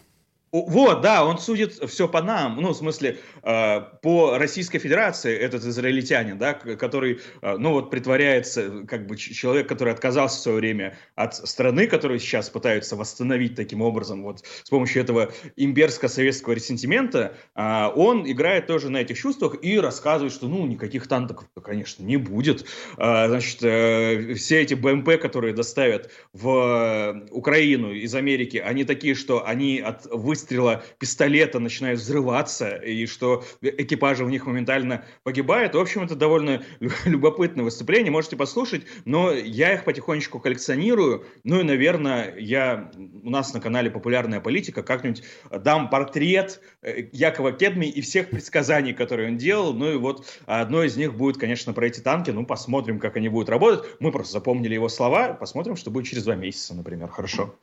Вот, 0.52 1.00
да, 1.00 1.24
он 1.24 1.38
судит 1.38 1.72
все 1.88 2.06
по 2.06 2.20
нам, 2.20 2.56
ну, 2.60 2.72
в 2.72 2.76
смысле, 2.76 3.18
э, 3.42 3.80
по 4.02 4.36
Российской 4.36 4.78
Федерации, 4.78 5.34
этот 5.34 5.64
израильтянин, 5.64 6.36
да, 6.36 6.52
который, 6.52 7.20
э, 7.40 7.56
ну, 7.56 7.72
вот 7.72 7.90
притворяется, 7.90 8.84
как 8.86 9.06
бы, 9.06 9.16
человек, 9.16 9.66
который 9.66 9.94
отказался 9.94 10.36
в 10.36 10.40
свое 10.42 10.58
время 10.58 10.98
от 11.14 11.34
страны, 11.34 11.86
которую 11.86 12.20
сейчас 12.20 12.50
пытаются 12.50 12.96
восстановить 12.96 13.54
таким 13.54 13.80
образом, 13.80 14.22
вот, 14.24 14.44
с 14.62 14.68
помощью 14.68 15.00
этого 15.00 15.32
имберско-советского 15.56 16.52
ресентимента, 16.52 17.34
э, 17.54 17.86
он 17.96 18.30
играет 18.30 18.66
тоже 18.66 18.90
на 18.90 18.98
этих 18.98 19.18
чувствах 19.18 19.56
и 19.62 19.80
рассказывает, 19.80 20.34
что, 20.34 20.48
ну, 20.48 20.66
никаких 20.66 21.08
танков, 21.08 21.48
конечно, 21.64 22.04
не 22.04 22.18
будет. 22.18 22.66
Э, 22.98 23.28
значит, 23.28 23.62
э, 23.62 24.34
все 24.34 24.60
эти 24.60 24.74
БМП, 24.74 25.18
которые 25.18 25.54
доставят 25.54 26.10
в 26.34 27.22
Украину 27.30 27.92
из 27.92 28.14
Америки, 28.14 28.58
они 28.58 28.84
такие, 28.84 29.14
что 29.14 29.46
они 29.46 29.80
от 29.80 30.04
выстрела 30.04 30.41
выстрела 30.42 30.82
пистолета 30.98 31.60
начинают 31.60 32.00
взрываться, 32.00 32.76
и 32.76 33.06
что 33.06 33.44
экипажи 33.60 34.24
в 34.24 34.30
них 34.30 34.46
моментально 34.46 35.04
погибают. 35.22 35.74
В 35.74 35.78
общем, 35.78 36.02
это 36.02 36.16
довольно 36.16 36.62
любопытное 37.04 37.64
выступление, 37.64 38.10
можете 38.10 38.36
послушать, 38.36 38.82
но 39.04 39.32
я 39.32 39.74
их 39.74 39.84
потихонечку 39.84 40.40
коллекционирую. 40.40 41.24
Ну 41.44 41.60
и, 41.60 41.62
наверное, 41.62 42.34
я 42.36 42.90
у 43.22 43.30
нас 43.30 43.54
на 43.54 43.60
канале 43.60 43.90
«Популярная 43.90 44.40
политика» 44.40 44.82
как-нибудь 44.82 45.22
дам 45.50 45.88
портрет 45.90 46.60
э, 46.82 47.08
Якова 47.12 47.52
Кедми 47.52 47.86
и 47.86 48.00
всех 48.00 48.30
предсказаний, 48.30 48.92
которые 48.92 49.28
он 49.28 49.36
делал. 49.36 49.72
Ну 49.72 49.92
и 49.92 49.96
вот 49.96 50.26
одно 50.46 50.82
из 50.82 50.96
них 50.96 51.14
будет, 51.14 51.38
конечно, 51.38 51.72
про 51.72 51.86
эти 51.86 52.00
танки. 52.00 52.30
Ну, 52.30 52.44
посмотрим, 52.44 52.98
как 52.98 53.16
они 53.16 53.28
будут 53.28 53.48
работать. 53.48 53.88
Мы 54.00 54.10
просто 54.10 54.32
запомнили 54.32 54.74
его 54.74 54.88
слова. 54.88 55.34
Посмотрим, 55.34 55.76
что 55.76 55.90
будет 55.90 56.06
через 56.06 56.24
два 56.24 56.34
месяца, 56.34 56.74
например. 56.74 57.08
Хорошо. 57.08 57.54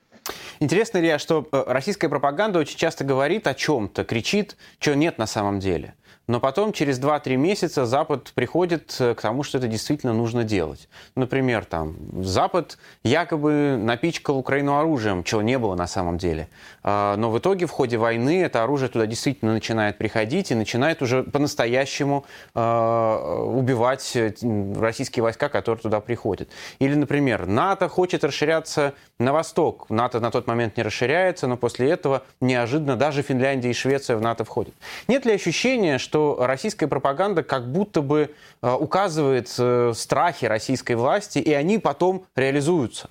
Интересно, 0.61 0.97
Илья, 0.97 1.19
что 1.19 1.47
э, 1.51 1.63
российская 1.67 2.09
пропаганда 2.09 2.59
очень 2.59 2.77
часто 2.77 3.05
говорит 3.05 3.47
о 3.47 3.53
чем-то, 3.53 4.03
кричит, 4.03 4.57
чего 4.79 4.95
нет 4.95 5.17
на 5.17 5.25
самом 5.25 5.59
деле. 5.59 5.95
Но 6.29 6.39
потом, 6.39 6.73
через 6.73 6.99
2-3 6.99 7.37
месяца, 7.37 7.87
Запад 7.87 8.33
приходит 8.35 8.95
э, 8.99 9.15
к 9.15 9.21
тому, 9.21 9.41
что 9.41 9.57
это 9.57 9.67
действительно 9.67 10.13
нужно 10.13 10.43
делать. 10.43 10.87
Например, 11.15 11.65
там, 11.65 11.95
Запад 12.23 12.77
якобы 13.03 13.77
напичкал 13.81 14.37
Украину 14.37 14.77
оружием, 14.77 15.23
чего 15.23 15.41
не 15.41 15.57
было 15.57 15.73
на 15.73 15.87
самом 15.87 16.19
деле. 16.19 16.47
А, 16.83 17.15
но 17.15 17.31
в 17.31 17.39
итоге, 17.39 17.65
в 17.65 17.71
ходе 17.71 17.97
войны, 17.97 18.43
это 18.43 18.61
оружие 18.61 18.89
туда 18.89 19.07
действительно 19.07 19.53
начинает 19.53 19.97
приходить 19.97 20.51
и 20.51 20.55
начинает 20.55 21.01
уже 21.01 21.23
по-настоящему 21.23 22.25
а, 22.53 23.45
убивать 23.45 24.15
э, 24.15 24.31
российские 24.79 25.23
войска, 25.23 25.49
которые 25.49 25.81
туда 25.81 25.99
приходят. 25.99 26.47
Или, 26.77 26.93
например, 26.93 27.47
НАТО 27.47 27.89
хочет 27.89 28.23
расширяться 28.23 28.93
на 29.17 29.33
восток. 29.33 29.89
НАТО 29.89 30.19
на 30.19 30.29
тот 30.29 30.45
момент 30.45 30.77
не 30.77 30.83
расширяется, 30.83 31.47
но 31.47 31.57
после 31.57 31.89
этого 31.89 32.21
неожиданно 32.39 32.95
даже 32.95 33.23
Финляндия 33.23 33.71
и 33.71 33.73
Швеция 33.73 34.15
в 34.15 34.21
НАТО 34.21 34.43
входят. 34.43 34.75
Нет 35.07 35.25
ли 35.25 35.33
ощущения, 35.33 35.97
что 35.97 36.18
что 36.19 36.37
российская 36.39 36.87
пропаганда 36.87 37.43
как 37.43 37.71
будто 37.71 38.01
бы 38.01 38.31
э, 38.61 38.73
указывает 38.73 39.53
э, 39.57 39.93
страхи 39.95 40.45
российской 40.45 40.93
власти, 40.93 41.39
и 41.39 41.53
они 41.53 41.77
потом 41.77 42.25
реализуются. 42.35 43.09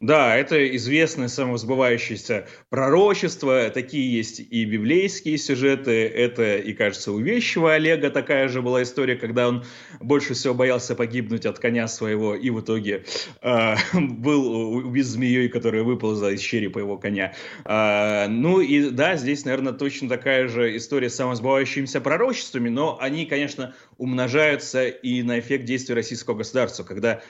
Да, 0.00 0.34
это 0.34 0.74
известное 0.76 1.28
самосбывающееся 1.28 2.46
пророчество. 2.70 3.68
Такие 3.68 4.10
есть 4.10 4.40
и 4.40 4.64
библейские 4.64 5.36
сюжеты. 5.36 6.08
Это, 6.08 6.56
и 6.56 6.72
кажется, 6.72 7.12
у 7.12 7.18
вещего 7.18 7.74
Олега 7.74 8.08
такая 8.08 8.48
же 8.48 8.62
была 8.62 8.82
история, 8.82 9.16
когда 9.16 9.48
он 9.48 9.62
больше 10.00 10.32
всего 10.32 10.54
боялся 10.54 10.94
погибнуть 10.94 11.44
от 11.44 11.58
коня 11.58 11.86
своего 11.86 12.34
и 12.34 12.48
в 12.48 12.60
итоге 12.60 13.04
э, 13.42 13.74
был 13.92 14.72
убит 14.72 15.04
змеей, 15.04 15.50
которая 15.50 15.82
выползла 15.82 16.32
из 16.32 16.40
черепа 16.40 16.78
его 16.78 16.96
коня. 16.96 17.34
Э, 17.66 18.26
ну 18.26 18.60
и 18.62 18.88
да, 18.88 19.16
здесь, 19.16 19.44
наверное, 19.44 19.74
точно 19.74 20.08
такая 20.08 20.48
же 20.48 20.78
история 20.78 21.10
с 21.10 21.16
самосбывающимися 21.16 22.00
пророчествами, 22.00 22.70
но 22.70 22.96
они, 22.98 23.26
конечно, 23.26 23.74
умножаются 23.98 24.88
и 24.88 25.22
на 25.22 25.40
эффект 25.40 25.66
действия 25.66 25.94
российского 25.94 26.36
государства, 26.36 26.84
когда 26.84 27.20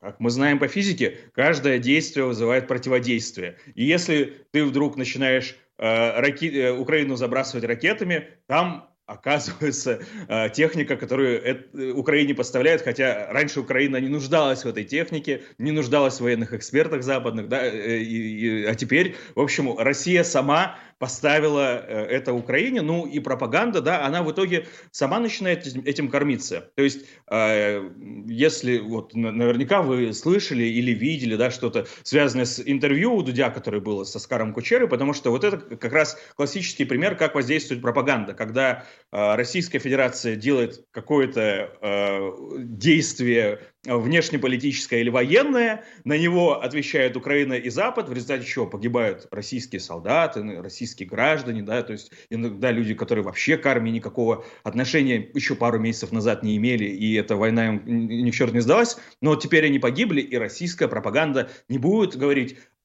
как 0.00 0.20
мы 0.20 0.30
знаем 0.30 0.58
по 0.58 0.68
физике, 0.68 1.18
каждое 1.34 1.78
действие 1.78 2.26
вызывает 2.26 2.68
противодействие. 2.68 3.58
И 3.74 3.84
если 3.84 4.46
ты 4.52 4.64
вдруг 4.64 4.96
начинаешь 4.96 5.56
э, 5.78 6.20
раки... 6.20 6.46
Э, 6.46 6.72
Украину 6.72 7.16
забрасывать 7.16 7.64
ракетами, 7.64 8.28
там 8.46 8.88
оказывается 9.06 10.00
э, 10.28 10.50
техника, 10.50 10.96
которую 10.96 11.96
Украине 11.96 12.34
поставляют, 12.34 12.82
хотя 12.82 13.28
раньше 13.30 13.60
Украина 13.60 13.98
не 13.98 14.08
нуждалась 14.08 14.64
в 14.64 14.68
этой 14.68 14.84
технике, 14.84 15.42
не 15.58 15.70
нуждалась 15.70 16.18
в 16.18 16.20
военных 16.22 16.52
экспертах 16.52 17.02
западных, 17.02 17.48
да, 17.48 17.66
и, 17.66 18.02
и, 18.02 18.64
а 18.64 18.74
теперь, 18.74 19.16
в 19.34 19.40
общем, 19.40 19.76
Россия 19.78 20.24
сама 20.24 20.76
поставила 20.98 21.84
э, 21.86 22.06
это 22.06 22.32
Украине, 22.32 22.82
ну 22.82 23.06
и 23.06 23.20
пропаганда, 23.20 23.80
да, 23.80 24.04
она 24.04 24.22
в 24.22 24.32
итоге 24.32 24.66
сама 24.90 25.20
начинает 25.20 25.66
этим 25.66 26.08
кормиться. 26.08 26.70
То 26.74 26.82
есть, 26.82 27.06
э, 27.30 27.90
если 28.26 28.78
вот 28.78 29.14
наверняка 29.14 29.82
вы 29.82 30.12
слышали 30.14 30.64
или 30.64 30.92
видели, 30.92 31.36
да, 31.36 31.50
что-то 31.50 31.86
связанное 32.02 32.46
с 32.46 32.62
интервью 32.64 33.14
у 33.14 33.22
Дудя, 33.22 33.50
которое 33.50 33.80
было 33.80 34.04
со 34.04 34.18
Скаром 34.18 34.54
Кучерой, 34.54 34.88
потому 34.88 35.12
что 35.12 35.30
вот 35.30 35.44
это 35.44 35.58
как 35.58 35.92
раз 35.92 36.18
классический 36.34 36.84
пример, 36.84 37.16
как 37.16 37.34
воздействует 37.34 37.82
пропаганда, 37.82 38.32
когда 38.32 38.72
э, 38.80 38.95
Российская 39.12 39.78
Федерация 39.78 40.36
делает 40.36 40.84
какое-то 40.90 42.36
действие 42.58 43.60
внешнеполитическое 43.86 45.00
или 45.00 45.10
военное, 45.10 45.84
на 46.04 46.18
него 46.18 46.60
отвечает 46.60 47.16
Украина 47.16 47.54
и 47.54 47.70
Запад, 47.70 48.08
в 48.08 48.12
результате 48.12 48.44
чего 48.44 48.66
погибают 48.66 49.28
российские 49.30 49.80
солдаты, 49.80 50.42
российские 50.60 51.08
граждане, 51.08 51.62
да, 51.62 51.82
то 51.82 51.92
есть 51.92 52.10
иногда 52.30 52.70
люди, 52.70 52.94
которые 52.94 53.24
вообще 53.24 53.56
к 53.56 53.66
армии 53.66 53.90
никакого 53.90 54.44
отношения 54.64 55.30
еще 55.34 55.54
пару 55.54 55.78
месяцев 55.78 56.12
назад 56.12 56.42
не 56.42 56.56
имели, 56.56 56.84
и 56.84 57.14
эта 57.14 57.36
война 57.36 57.68
им 57.68 57.82
ни 57.86 58.30
к 58.30 58.34
черту 58.34 58.54
не 58.54 58.60
сдалась, 58.60 58.96
но 59.20 59.36
теперь 59.36 59.66
они 59.66 59.78
погибли, 59.78 60.20
и 60.20 60.36
российская 60.36 60.88
пропаганда 60.88 61.50
не 61.68 61.78
будет 61.78 62.16
говорить, 62.16 62.56
Э, 62.56 62.75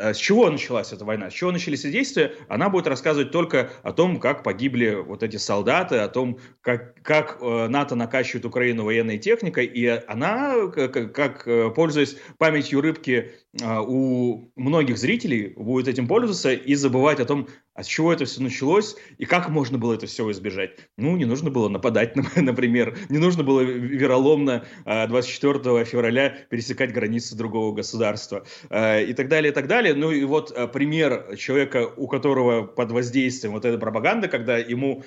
с 0.00 0.16
чего 0.16 0.50
началась 0.50 0.92
эта 0.92 1.04
война, 1.04 1.30
с 1.30 1.34
чего 1.34 1.52
начались 1.52 1.84
эти 1.84 1.92
действия, 1.92 2.32
она 2.48 2.68
будет 2.68 2.86
рассказывать 2.86 3.30
только 3.30 3.70
о 3.82 3.92
том, 3.92 4.18
как 4.18 4.42
погибли 4.42 4.94
вот 4.94 5.22
эти 5.22 5.36
солдаты, 5.36 5.96
о 5.96 6.08
том, 6.08 6.38
как, 6.60 7.00
как 7.02 7.38
э, 7.40 7.68
НАТО 7.68 7.94
накачивает 7.94 8.44
Украину 8.44 8.84
военной 8.84 9.18
техникой, 9.18 9.66
и 9.66 9.86
она, 9.86 10.68
как, 10.68 11.12
как 11.12 11.46
э, 11.46 11.70
пользуясь 11.70 12.16
памятью 12.38 12.80
рыбки 12.80 13.32
у 13.52 14.48
многих 14.54 14.96
зрителей, 14.96 15.48
будет 15.56 15.88
этим 15.88 16.06
пользоваться 16.06 16.52
и 16.52 16.74
забывать 16.76 17.18
о 17.18 17.24
том, 17.24 17.48
а 17.74 17.82
с 17.82 17.86
чего 17.86 18.12
это 18.12 18.24
все 18.24 18.42
началось 18.42 18.96
и 19.18 19.24
как 19.24 19.48
можно 19.48 19.78
было 19.78 19.94
это 19.94 20.06
все 20.06 20.30
избежать? 20.30 20.72
Ну, 20.96 21.16
не 21.16 21.24
нужно 21.24 21.50
было 21.50 21.68
нападать, 21.68 22.16
например, 22.36 22.96
не 23.08 23.18
нужно 23.18 23.42
было 23.42 23.60
вероломно 23.60 24.64
24 24.84 25.84
февраля 25.84 26.30
пересекать 26.50 26.92
границы 26.92 27.36
другого 27.36 27.74
государства 27.74 28.44
и 28.70 29.14
так 29.16 29.28
далее, 29.28 29.52
и 29.52 29.54
так 29.54 29.66
далее. 29.66 29.94
Ну 29.94 30.10
и 30.10 30.24
вот 30.24 30.54
пример 30.72 31.36
человека, 31.36 31.90
у 31.96 32.06
которого 32.08 32.62
под 32.66 32.92
воздействием 32.92 33.52
вот 33.52 33.64
эта 33.64 33.78
пропаганда, 33.78 34.28
когда 34.28 34.58
ему 34.58 35.04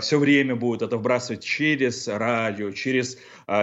все 0.00 0.18
время 0.18 0.54
будут 0.56 0.82
это 0.82 0.96
вбрасывать 0.96 1.42
через 1.42 2.06
радио, 2.06 2.70
через 2.70 3.18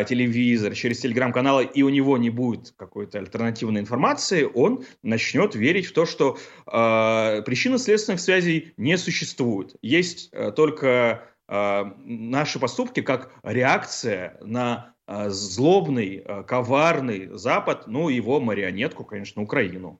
телевизор, 0.07 0.73
через 0.73 0.99
телеграм-каналы, 0.99 1.65
и 1.65 1.83
у 1.83 1.89
него 1.89 2.17
не 2.17 2.29
будет 2.29 2.73
какой-то 2.77 3.19
альтернативной 3.19 3.81
информации, 3.81 4.47
он 4.53 4.83
начнет 5.03 5.55
верить 5.55 5.85
в 5.85 5.93
то, 5.93 6.05
что 6.05 6.37
э, 6.67 7.41
причинно-следственных 7.45 8.19
связей 8.19 8.40
связей 8.41 8.73
не 8.77 8.97
существует. 8.97 9.75
Есть 9.81 10.29
э, 10.31 10.51
только 10.51 11.23
э, 11.47 11.83
наши 12.05 12.59
поступки 12.59 13.01
как 13.01 13.31
реакция 13.43 14.37
на 14.41 14.93
э, 15.07 15.29
злобный, 15.29 16.25
коварный 16.47 17.29
Запад, 17.37 17.87
ну, 17.87 18.09
его 18.09 18.39
марионетку, 18.39 19.03
конечно, 19.03 19.41
Украину. 19.41 19.99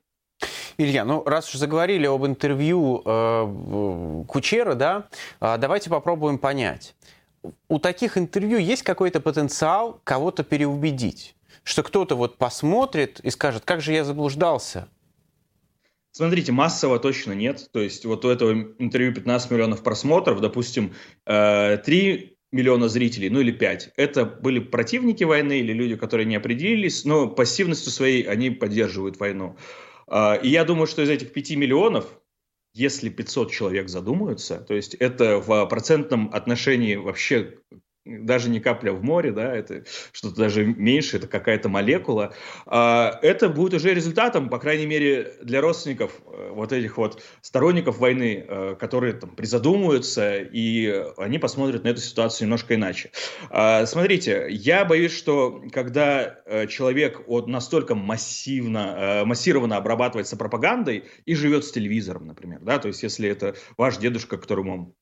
Илья, 0.78 1.04
ну 1.04 1.22
раз 1.24 1.50
уж 1.50 1.60
заговорили 1.60 2.06
об 2.06 2.24
интервью 2.26 3.02
э, 3.04 4.24
Кучера, 4.26 4.74
да, 4.74 5.08
давайте 5.40 5.90
попробуем 5.90 6.38
понять. 6.38 6.94
У 7.68 7.78
таких 7.78 8.16
интервью 8.16 8.58
есть 8.58 8.82
какой-то 8.82 9.20
потенциал 9.20 10.00
кого-то 10.04 10.44
переубедить? 10.44 11.34
Что 11.64 11.82
кто-то 11.82 12.16
вот 12.16 12.38
посмотрит 12.38 13.20
и 13.20 13.30
скажет, 13.30 13.64
как 13.64 13.80
же 13.80 13.92
я 13.92 14.04
заблуждался, 14.04 14.88
Смотрите, 16.12 16.52
массово 16.52 16.98
точно 16.98 17.32
нет. 17.32 17.70
То 17.72 17.80
есть 17.80 18.04
вот 18.04 18.24
у 18.26 18.28
этого 18.28 18.52
интервью 18.78 19.14
15 19.14 19.50
миллионов 19.50 19.82
просмотров, 19.82 20.42
допустим, 20.42 20.92
3 21.24 21.26
э, 21.26 22.18
миллиона 22.52 22.88
зрителей, 22.88 23.30
ну 23.30 23.40
или 23.40 23.50
5. 23.50 23.94
Это 23.96 24.26
были 24.26 24.58
противники 24.58 25.24
войны 25.24 25.60
или 25.60 25.72
люди, 25.72 25.96
которые 25.96 26.26
не 26.26 26.36
определились, 26.36 27.06
но 27.06 27.28
пассивностью 27.28 27.90
своей 27.90 28.24
они 28.24 28.50
поддерживают 28.50 29.18
войну. 29.18 29.56
А, 30.06 30.34
и 30.34 30.50
я 30.50 30.64
думаю, 30.64 30.86
что 30.86 31.00
из 31.00 31.08
этих 31.08 31.32
5 31.32 31.56
миллионов, 31.56 32.20
если 32.74 33.08
500 33.08 33.50
человек 33.50 33.88
задумаются, 33.88 34.58
то 34.58 34.74
есть 34.74 34.94
это 34.94 35.38
в 35.38 35.64
процентном 35.66 36.30
отношении 36.30 36.96
вообще 36.96 37.58
даже 38.04 38.50
не 38.50 38.60
капля 38.60 38.92
в 38.92 39.02
море, 39.02 39.32
да, 39.32 39.54
это 39.54 39.84
что-то 40.12 40.36
даже 40.36 40.64
меньше, 40.64 41.18
это 41.18 41.28
какая-то 41.28 41.68
молекула, 41.68 42.34
а, 42.66 43.18
это 43.22 43.48
будет 43.48 43.74
уже 43.74 43.94
результатом, 43.94 44.48
по 44.48 44.58
крайней 44.58 44.86
мере, 44.86 45.34
для 45.42 45.60
родственников 45.60 46.20
э, 46.26 46.50
вот 46.52 46.72
этих 46.72 46.96
вот 46.96 47.22
сторонников 47.40 47.98
войны, 47.98 48.44
э, 48.46 48.76
которые 48.78 49.14
там 49.14 49.30
призадумаются, 49.36 50.38
и 50.38 51.04
они 51.16 51.38
посмотрят 51.38 51.84
на 51.84 51.88
эту 51.88 52.00
ситуацию 52.00 52.46
немножко 52.46 52.74
иначе. 52.74 53.12
А, 53.50 53.86
смотрите, 53.86 54.46
я 54.50 54.84
боюсь, 54.84 55.16
что 55.16 55.62
когда 55.72 56.40
э, 56.46 56.66
человек 56.66 57.22
вот 57.28 57.46
настолько 57.46 57.94
массивно, 57.94 59.22
массированно 59.24 59.76
обрабатывается 59.76 60.36
пропагандой 60.36 61.04
и 61.24 61.34
живет 61.34 61.64
с 61.64 61.70
телевизором, 61.70 62.26
например, 62.26 62.60
да, 62.62 62.78
то 62.78 62.88
есть 62.88 63.02
если 63.02 63.28
это 63.28 63.54
ваш 63.76 63.98
дедушка, 63.98 64.38
которому 64.38 64.96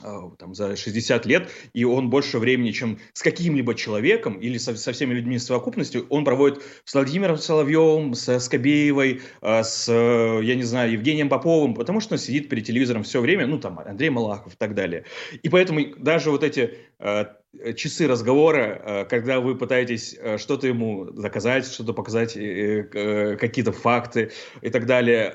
там, 0.00 0.54
за 0.54 0.76
60 0.76 1.26
лет, 1.26 1.48
и 1.72 1.84
он 1.84 2.10
больше 2.10 2.38
времени, 2.38 2.70
чем 2.72 2.98
с 3.12 3.22
каким-либо 3.22 3.74
человеком 3.74 4.34
или 4.34 4.58
со, 4.58 4.76
со 4.76 4.92
всеми 4.92 5.14
людьми 5.14 5.38
в 5.38 5.42
совокупности, 5.42 6.02
он 6.08 6.24
проводит 6.24 6.62
с 6.84 6.94
Владимиром 6.94 7.38
Соловьевым, 7.38 8.14
с 8.14 8.38
Скобеевой, 8.40 9.22
а, 9.40 9.62
с, 9.62 9.90
я 9.90 10.54
не 10.54 10.62
знаю, 10.62 10.92
Евгением 10.92 11.28
Поповым, 11.28 11.74
потому 11.74 12.00
что 12.00 12.14
он 12.14 12.18
сидит 12.18 12.48
перед 12.48 12.66
телевизором 12.66 13.02
все 13.02 13.20
время, 13.20 13.46
ну, 13.46 13.58
там, 13.58 13.78
Андрей 13.78 14.10
Малахов 14.10 14.54
и 14.54 14.56
так 14.56 14.74
далее. 14.74 15.04
И 15.42 15.48
поэтому 15.48 15.80
даже 15.96 16.30
вот 16.30 16.42
эти 16.42 16.74
а, 16.98 17.36
часы 17.76 18.08
разговора, 18.08 19.06
когда 19.08 19.40
вы 19.40 19.56
пытаетесь 19.56 20.16
что-то 20.38 20.66
ему 20.66 21.12
заказать, 21.12 21.66
что-то 21.66 21.92
показать, 21.92 22.36
э, 22.36 22.88
э, 22.92 23.36
какие-то 23.36 23.72
факты 23.72 24.32
и 24.60 24.70
так 24.70 24.86
далее, 24.86 25.34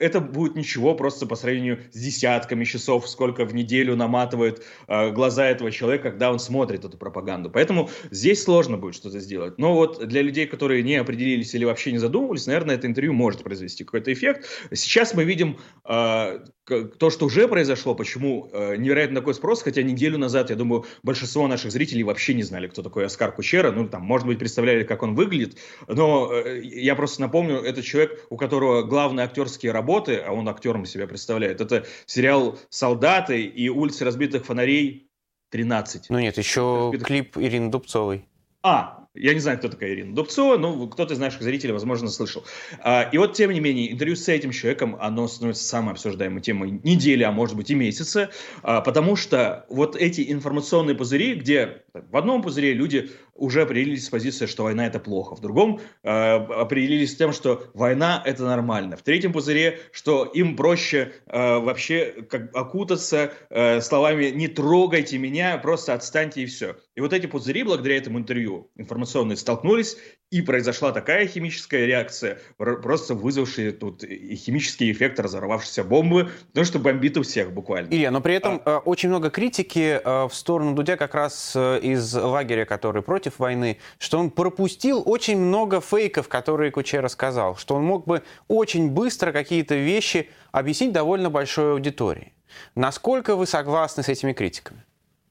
это 0.00 0.20
будет 0.20 0.56
ничего 0.56 0.94
просто 0.94 1.26
по 1.26 1.36
сравнению 1.36 1.78
с 1.92 2.00
десятками 2.00 2.64
часов, 2.64 3.08
сколько 3.08 3.44
в 3.44 3.54
неделю 3.54 3.94
наматывает 3.94 4.64
э, 4.88 5.10
глаза 5.10 5.46
этого 5.46 5.70
человека, 5.70 6.10
когда 6.10 6.32
он 6.32 6.38
смотрит 6.38 6.84
эту 6.84 6.96
пропаганду. 6.96 7.50
Поэтому 7.50 7.90
здесь 8.10 8.42
сложно 8.42 8.78
будет 8.78 8.94
что-то 8.94 9.20
сделать. 9.20 9.58
Но 9.58 9.74
вот 9.74 10.04
для 10.06 10.22
людей, 10.22 10.46
которые 10.46 10.82
не 10.82 10.96
определились 10.96 11.54
или 11.54 11.64
вообще 11.64 11.92
не 11.92 11.98
задумывались, 11.98 12.46
наверное, 12.46 12.76
это 12.76 12.86
интервью 12.86 13.12
может 13.12 13.44
произвести 13.44 13.84
какой-то 13.84 14.12
эффект. 14.12 14.46
Сейчас 14.72 15.14
мы 15.14 15.24
видим 15.24 15.58
э, 15.84 16.40
то, 16.64 17.10
что 17.10 17.26
уже 17.26 17.46
произошло, 17.46 17.94
почему 17.94 18.48
э, 18.52 18.76
невероятно 18.76 19.20
такой 19.20 19.34
спрос, 19.34 19.62
хотя 19.62 19.82
неделю 19.82 20.16
назад, 20.16 20.48
я 20.48 20.56
думаю, 20.56 20.86
большинство 21.02 21.46
наших 21.46 21.72
зрителей 21.72 22.04
вообще 22.04 22.32
не 22.32 22.42
знали, 22.42 22.68
кто 22.68 22.82
такой 22.82 23.04
Оскар 23.04 23.32
Кучера, 23.32 23.70
ну, 23.70 23.86
там, 23.86 24.02
может 24.02 24.26
быть, 24.26 24.38
представляли, 24.38 24.84
как 24.84 25.02
он 25.02 25.14
выглядит, 25.14 25.58
но 25.88 26.32
э, 26.32 26.62
я 26.62 26.94
просто 26.94 27.20
напомню, 27.20 27.56
это 27.56 27.82
человек, 27.82 28.24
у 28.30 28.38
которого 28.38 28.82
главные 28.82 29.24
актерские 29.24 29.72
работы 29.72 29.89
работы, 29.90 30.18
а 30.18 30.32
он 30.32 30.48
актером 30.48 30.86
себя 30.86 31.06
представляет, 31.06 31.60
это 31.60 31.84
сериал 32.06 32.58
«Солдаты» 32.68 33.42
и 33.42 33.68
«Улицы 33.68 34.04
разбитых 34.04 34.46
фонарей» 34.46 35.08
13. 35.50 36.10
Ну 36.10 36.20
нет, 36.20 36.38
еще 36.38 36.90
разбитых... 36.92 37.08
клип 37.08 37.36
Ирины 37.36 37.70
Дубцовой. 37.70 38.24
А, 38.62 39.06
я 39.14 39.34
не 39.34 39.40
знаю, 39.40 39.58
кто 39.58 39.68
такая 39.68 39.90
Ирина 39.90 40.14
Дубцова, 40.14 40.56
но 40.56 40.86
кто-то 40.86 41.14
из 41.14 41.18
наших 41.18 41.42
зрителей, 41.42 41.72
возможно, 41.72 42.08
слышал. 42.08 42.44
А, 42.78 43.02
и 43.02 43.18
вот, 43.18 43.32
тем 43.32 43.50
не 43.50 43.58
менее, 43.58 43.92
интервью 43.92 44.14
с 44.14 44.28
этим 44.28 44.52
человеком, 44.52 44.96
оно 45.00 45.26
становится 45.26 45.64
самой 45.64 45.92
обсуждаемой 45.92 46.40
темой 46.40 46.70
недели, 46.70 47.24
а 47.24 47.32
может 47.32 47.56
быть 47.56 47.70
и 47.70 47.74
месяца, 47.74 48.30
а, 48.62 48.80
потому 48.80 49.16
что 49.16 49.66
вот 49.68 49.96
эти 49.96 50.30
информационные 50.30 50.94
пузыри, 50.94 51.34
где 51.34 51.82
в 51.92 52.16
одном 52.16 52.40
пузыре 52.42 52.72
люди 52.72 53.10
уже 53.34 53.62
определились 53.62 54.06
с 54.06 54.10
позиции, 54.10 54.46
что 54.46 54.64
война 54.64 54.86
это 54.86 55.00
плохо, 55.00 55.34
в 55.34 55.40
другом 55.40 55.80
э, 56.02 56.10
определились 56.10 57.12
с 57.12 57.16
тем, 57.16 57.32
что 57.32 57.68
война 57.72 58.22
это 58.24 58.44
нормально, 58.44 58.98
в 58.98 59.02
третьем 59.02 59.32
пузыре, 59.32 59.80
что 59.92 60.24
им 60.24 60.56
проще 60.56 61.14
вообще 61.26 62.26
как, 62.28 62.54
окутаться 62.54 63.32
словами 63.80 64.26
«не 64.26 64.46
трогайте 64.46 65.16
меня, 65.16 65.56
просто 65.56 65.94
отстаньте 65.94 66.42
и 66.42 66.46
все». 66.46 66.76
И 66.94 67.00
вот 67.00 67.14
эти 67.14 67.26
пузыри, 67.26 67.62
благодаря 67.62 67.96
этому 67.96 68.18
интервью 68.18 68.70
информационные, 68.76 68.99
столкнулись, 69.06 69.96
и 70.30 70.42
произошла 70.42 70.92
такая 70.92 71.26
химическая 71.26 71.86
реакция, 71.86 72.38
просто 72.56 73.14
вызвавшая 73.14 73.72
тут 73.72 74.04
химический 74.04 74.92
эффект 74.92 75.18
разорвавшейся 75.18 75.82
бомбы, 75.82 76.30
потому 76.48 76.64
что 76.64 76.78
бомбит 76.78 77.16
у 77.16 77.22
всех 77.22 77.52
буквально. 77.52 77.92
Илья, 77.92 78.12
но 78.12 78.20
при 78.20 78.34
этом 78.34 78.62
а... 78.64 78.78
очень 78.78 79.08
много 79.08 79.30
критики 79.30 80.00
в 80.04 80.30
сторону 80.32 80.74
Дудя 80.76 80.96
как 80.96 81.16
раз 81.16 81.56
из 81.56 82.14
лагеря, 82.14 82.64
который 82.64 83.02
против 83.02 83.40
войны, 83.40 83.78
что 83.98 84.20
он 84.20 84.30
пропустил 84.30 85.02
очень 85.04 85.36
много 85.36 85.80
фейков, 85.80 86.28
которые 86.28 86.70
Кучера 86.70 87.08
сказал, 87.08 87.56
что 87.56 87.74
он 87.74 87.82
мог 87.82 88.06
бы 88.06 88.22
очень 88.46 88.88
быстро 88.88 89.32
какие-то 89.32 89.74
вещи 89.74 90.28
объяснить 90.52 90.92
довольно 90.92 91.28
большой 91.30 91.72
аудитории. 91.72 92.34
Насколько 92.76 93.34
вы 93.34 93.46
согласны 93.46 94.04
с 94.04 94.08
этими 94.08 94.32
критиками? 94.32 94.84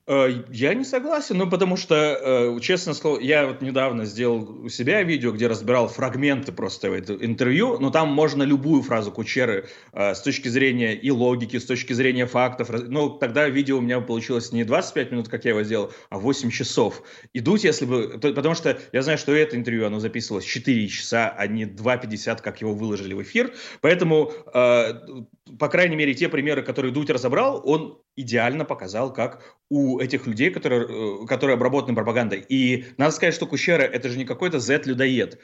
Э, 0.10 0.44
я 0.50 0.74
не 0.74 0.84
согласен, 0.86 1.38
ну 1.38 1.48
потому 1.48 1.78
что, 1.78 1.96
э, 1.96 2.60
честно 2.62 2.96
сказал, 2.96 3.20
я 3.20 3.46
вот 3.46 3.62
недавно 3.62 4.06
сделал 4.06 4.66
у 4.66 4.68
себя 4.68 5.04
видео, 5.04 5.32
где 5.32 5.46
разбирал 5.46 5.88
фрагменты 5.88 6.52
просто 6.52 6.88
интервью, 6.98 7.78
но 7.80 7.92
там 7.92 8.10
можно 8.10 8.42
любую 8.42 8.82
фразу 8.82 9.12
Кучеры 9.12 9.70
э, 9.94 10.16
с 10.16 10.22
точки 10.22 10.48
зрения 10.48 10.96
и 10.96 11.12
логики, 11.12 11.58
с 11.58 11.66
точки 11.66 11.94
зрения 11.94 12.26
фактов. 12.26 12.70
Ну, 12.72 13.12
тогда 13.12 13.48
видео 13.50 13.78
у 13.78 13.82
меня 13.82 14.02
получилось 14.02 14.52
не 14.52 14.64
25 14.64 15.12
минут, 15.12 15.30
как 15.30 15.46
я 15.46 15.52
его 15.52 15.62
сделал, 15.62 15.92
а 16.10 16.18
8 16.18 16.50
часов. 16.50 17.04
И 17.34 17.40
дуть, 17.40 17.64
если 17.64 17.86
бы... 17.86 18.20
Потому 18.20 18.56
что 18.56 18.80
я 18.92 19.04
знаю, 19.04 19.20
что 19.20 19.36
это 19.36 19.56
интервью, 19.58 19.86
оно 19.86 20.00
записывалось 20.00 20.46
4 20.46 20.88
часа, 20.88 21.30
а 21.38 21.46
не 21.46 21.66
2.50, 21.66 22.42
как 22.42 22.62
его 22.62 22.74
выложили 22.74 23.14
в 23.14 23.22
эфир. 23.22 23.54
Поэтому, 23.82 24.32
по 25.58 25.70
крайней 25.70 25.96
мере, 25.96 26.14
те 26.14 26.30
примеры, 26.30 26.62
которые 26.62 26.94
Дудь 26.94 27.10
разобрал, 27.10 27.62
он 27.66 28.00
идеально 28.16 28.66
показал, 28.66 29.14
как 29.14 29.58
у 29.70 30.00
этих 30.00 30.28
людей, 30.28 30.50
которые, 30.50 31.24
э, 31.24 31.26
которые 31.26 31.54
обработаны 31.54 31.96
пропагандой. 31.96 32.44
И 32.50 32.86
надо 32.98 33.12
сказать, 33.12 33.34
что 33.34 33.46
Кущера 33.46 33.84
это 33.84 34.10
же 34.10 34.18
не 34.18 34.26
какой-то 34.26 34.60
Z-людоед. 34.60 35.40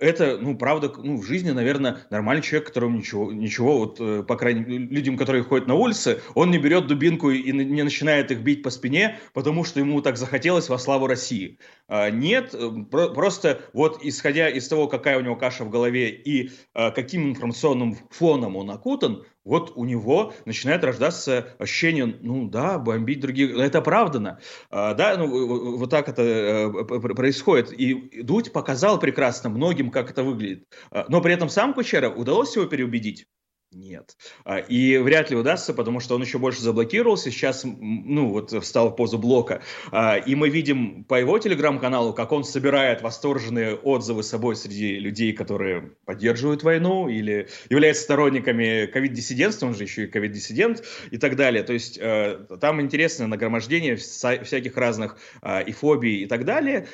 Это, 0.00 0.36
ну, 0.36 0.56
правда, 0.58 0.92
ну, 0.98 1.16
в 1.16 1.24
жизни, 1.24 1.50
наверное, 1.50 1.98
нормальный 2.10 2.42
человек, 2.42 2.66
которому 2.66 2.98
ничего, 2.98 3.32
ничего, 3.32 3.78
вот, 3.78 3.96
э, 4.00 4.24
по 4.26 4.36
крайней 4.36 4.64
мере, 4.64 4.84
людям, 4.86 5.16
которые 5.16 5.44
ходят 5.44 5.68
на 5.68 5.74
улице, 5.74 6.20
он 6.34 6.50
не 6.50 6.58
берет 6.58 6.86
дубинку 6.86 7.30
и 7.30 7.52
не 7.52 7.82
начинает 7.82 8.30
их 8.30 8.40
бить 8.40 8.62
по 8.62 8.70
спине, 8.70 9.18
потому 9.32 9.64
что 9.64 9.80
ему 9.80 10.02
так 10.02 10.16
захотелось 10.16 10.68
во 10.68 10.78
славу 10.78 11.06
России. 11.06 11.58
А, 11.86 12.10
нет, 12.10 12.52
э, 12.52 12.70
просто 12.90 13.60
вот 13.72 14.00
исходя 14.02 14.48
из 14.50 14.68
того, 14.68 14.88
какая 14.88 15.18
у 15.18 15.22
него 15.22 15.36
каша 15.36 15.64
в 15.64 15.70
голове 15.70 16.10
и 16.10 16.50
каким 16.74 17.30
информационным 17.30 17.96
фоном 18.10 18.56
он 18.56 18.70
окутан, 18.70 19.24
вот 19.48 19.72
у 19.76 19.84
него 19.84 20.34
начинает 20.44 20.84
рождаться 20.84 21.56
ощущение, 21.58 22.18
ну 22.20 22.48
да, 22.48 22.78
бомбить 22.78 23.20
других, 23.20 23.56
это 23.56 23.78
оправдано, 23.78 24.40
а, 24.70 24.92
да, 24.94 25.16
ну 25.16 25.78
вот 25.78 25.90
так 25.90 26.08
это 26.08 26.22
э, 26.22 27.14
происходит. 27.14 27.72
И 27.72 28.22
Дудь 28.22 28.52
показал 28.52 28.98
прекрасно 28.98 29.48
многим, 29.48 29.90
как 29.90 30.10
это 30.10 30.22
выглядит. 30.22 30.68
А, 30.90 31.06
но 31.08 31.22
при 31.22 31.32
этом 31.32 31.48
сам 31.48 31.72
Кучера 31.72 32.10
удалось 32.10 32.54
его 32.54 32.66
переубедить? 32.66 33.26
Нет. 33.70 34.16
А, 34.46 34.58
и 34.58 34.96
вряд 34.96 35.28
ли 35.30 35.36
удастся, 35.36 35.74
потому 35.74 36.00
что 36.00 36.14
он 36.14 36.22
еще 36.22 36.38
больше 36.38 36.62
заблокировался, 36.62 37.30
сейчас, 37.30 37.64
ну, 37.64 38.30
вот 38.30 38.50
встал 38.62 38.88
в 38.88 38.96
позу 38.96 39.18
блока. 39.18 39.62
А, 39.92 40.16
и 40.16 40.34
мы 40.34 40.48
видим 40.48 41.04
по 41.04 41.16
его 41.16 41.38
телеграм-каналу, 41.38 42.14
как 42.14 42.32
он 42.32 42.44
собирает 42.44 43.02
восторженные 43.02 43.74
отзывы 43.74 44.22
собой 44.22 44.56
среди 44.56 44.98
людей, 44.98 45.34
которые 45.34 45.92
поддерживают 46.06 46.62
войну 46.62 47.08
или 47.10 47.48
являются 47.68 48.04
сторонниками 48.04 48.86
ковид-диссидентства, 48.86 49.66
он 49.66 49.74
же 49.74 49.82
еще 49.82 50.04
и 50.04 50.06
ковид-диссидент 50.06 50.82
и 51.10 51.18
так 51.18 51.36
далее. 51.36 51.62
То 51.62 51.74
есть 51.74 51.98
э, 52.00 52.46
там 52.62 52.80
интересное 52.80 53.26
нагромождение 53.26 53.96
всяких 53.96 54.78
разных 54.78 55.18
а, 55.42 55.60
и 55.60 55.72
фобий 55.72 56.22
и 56.22 56.26
так 56.26 56.46
далее. 56.46 56.86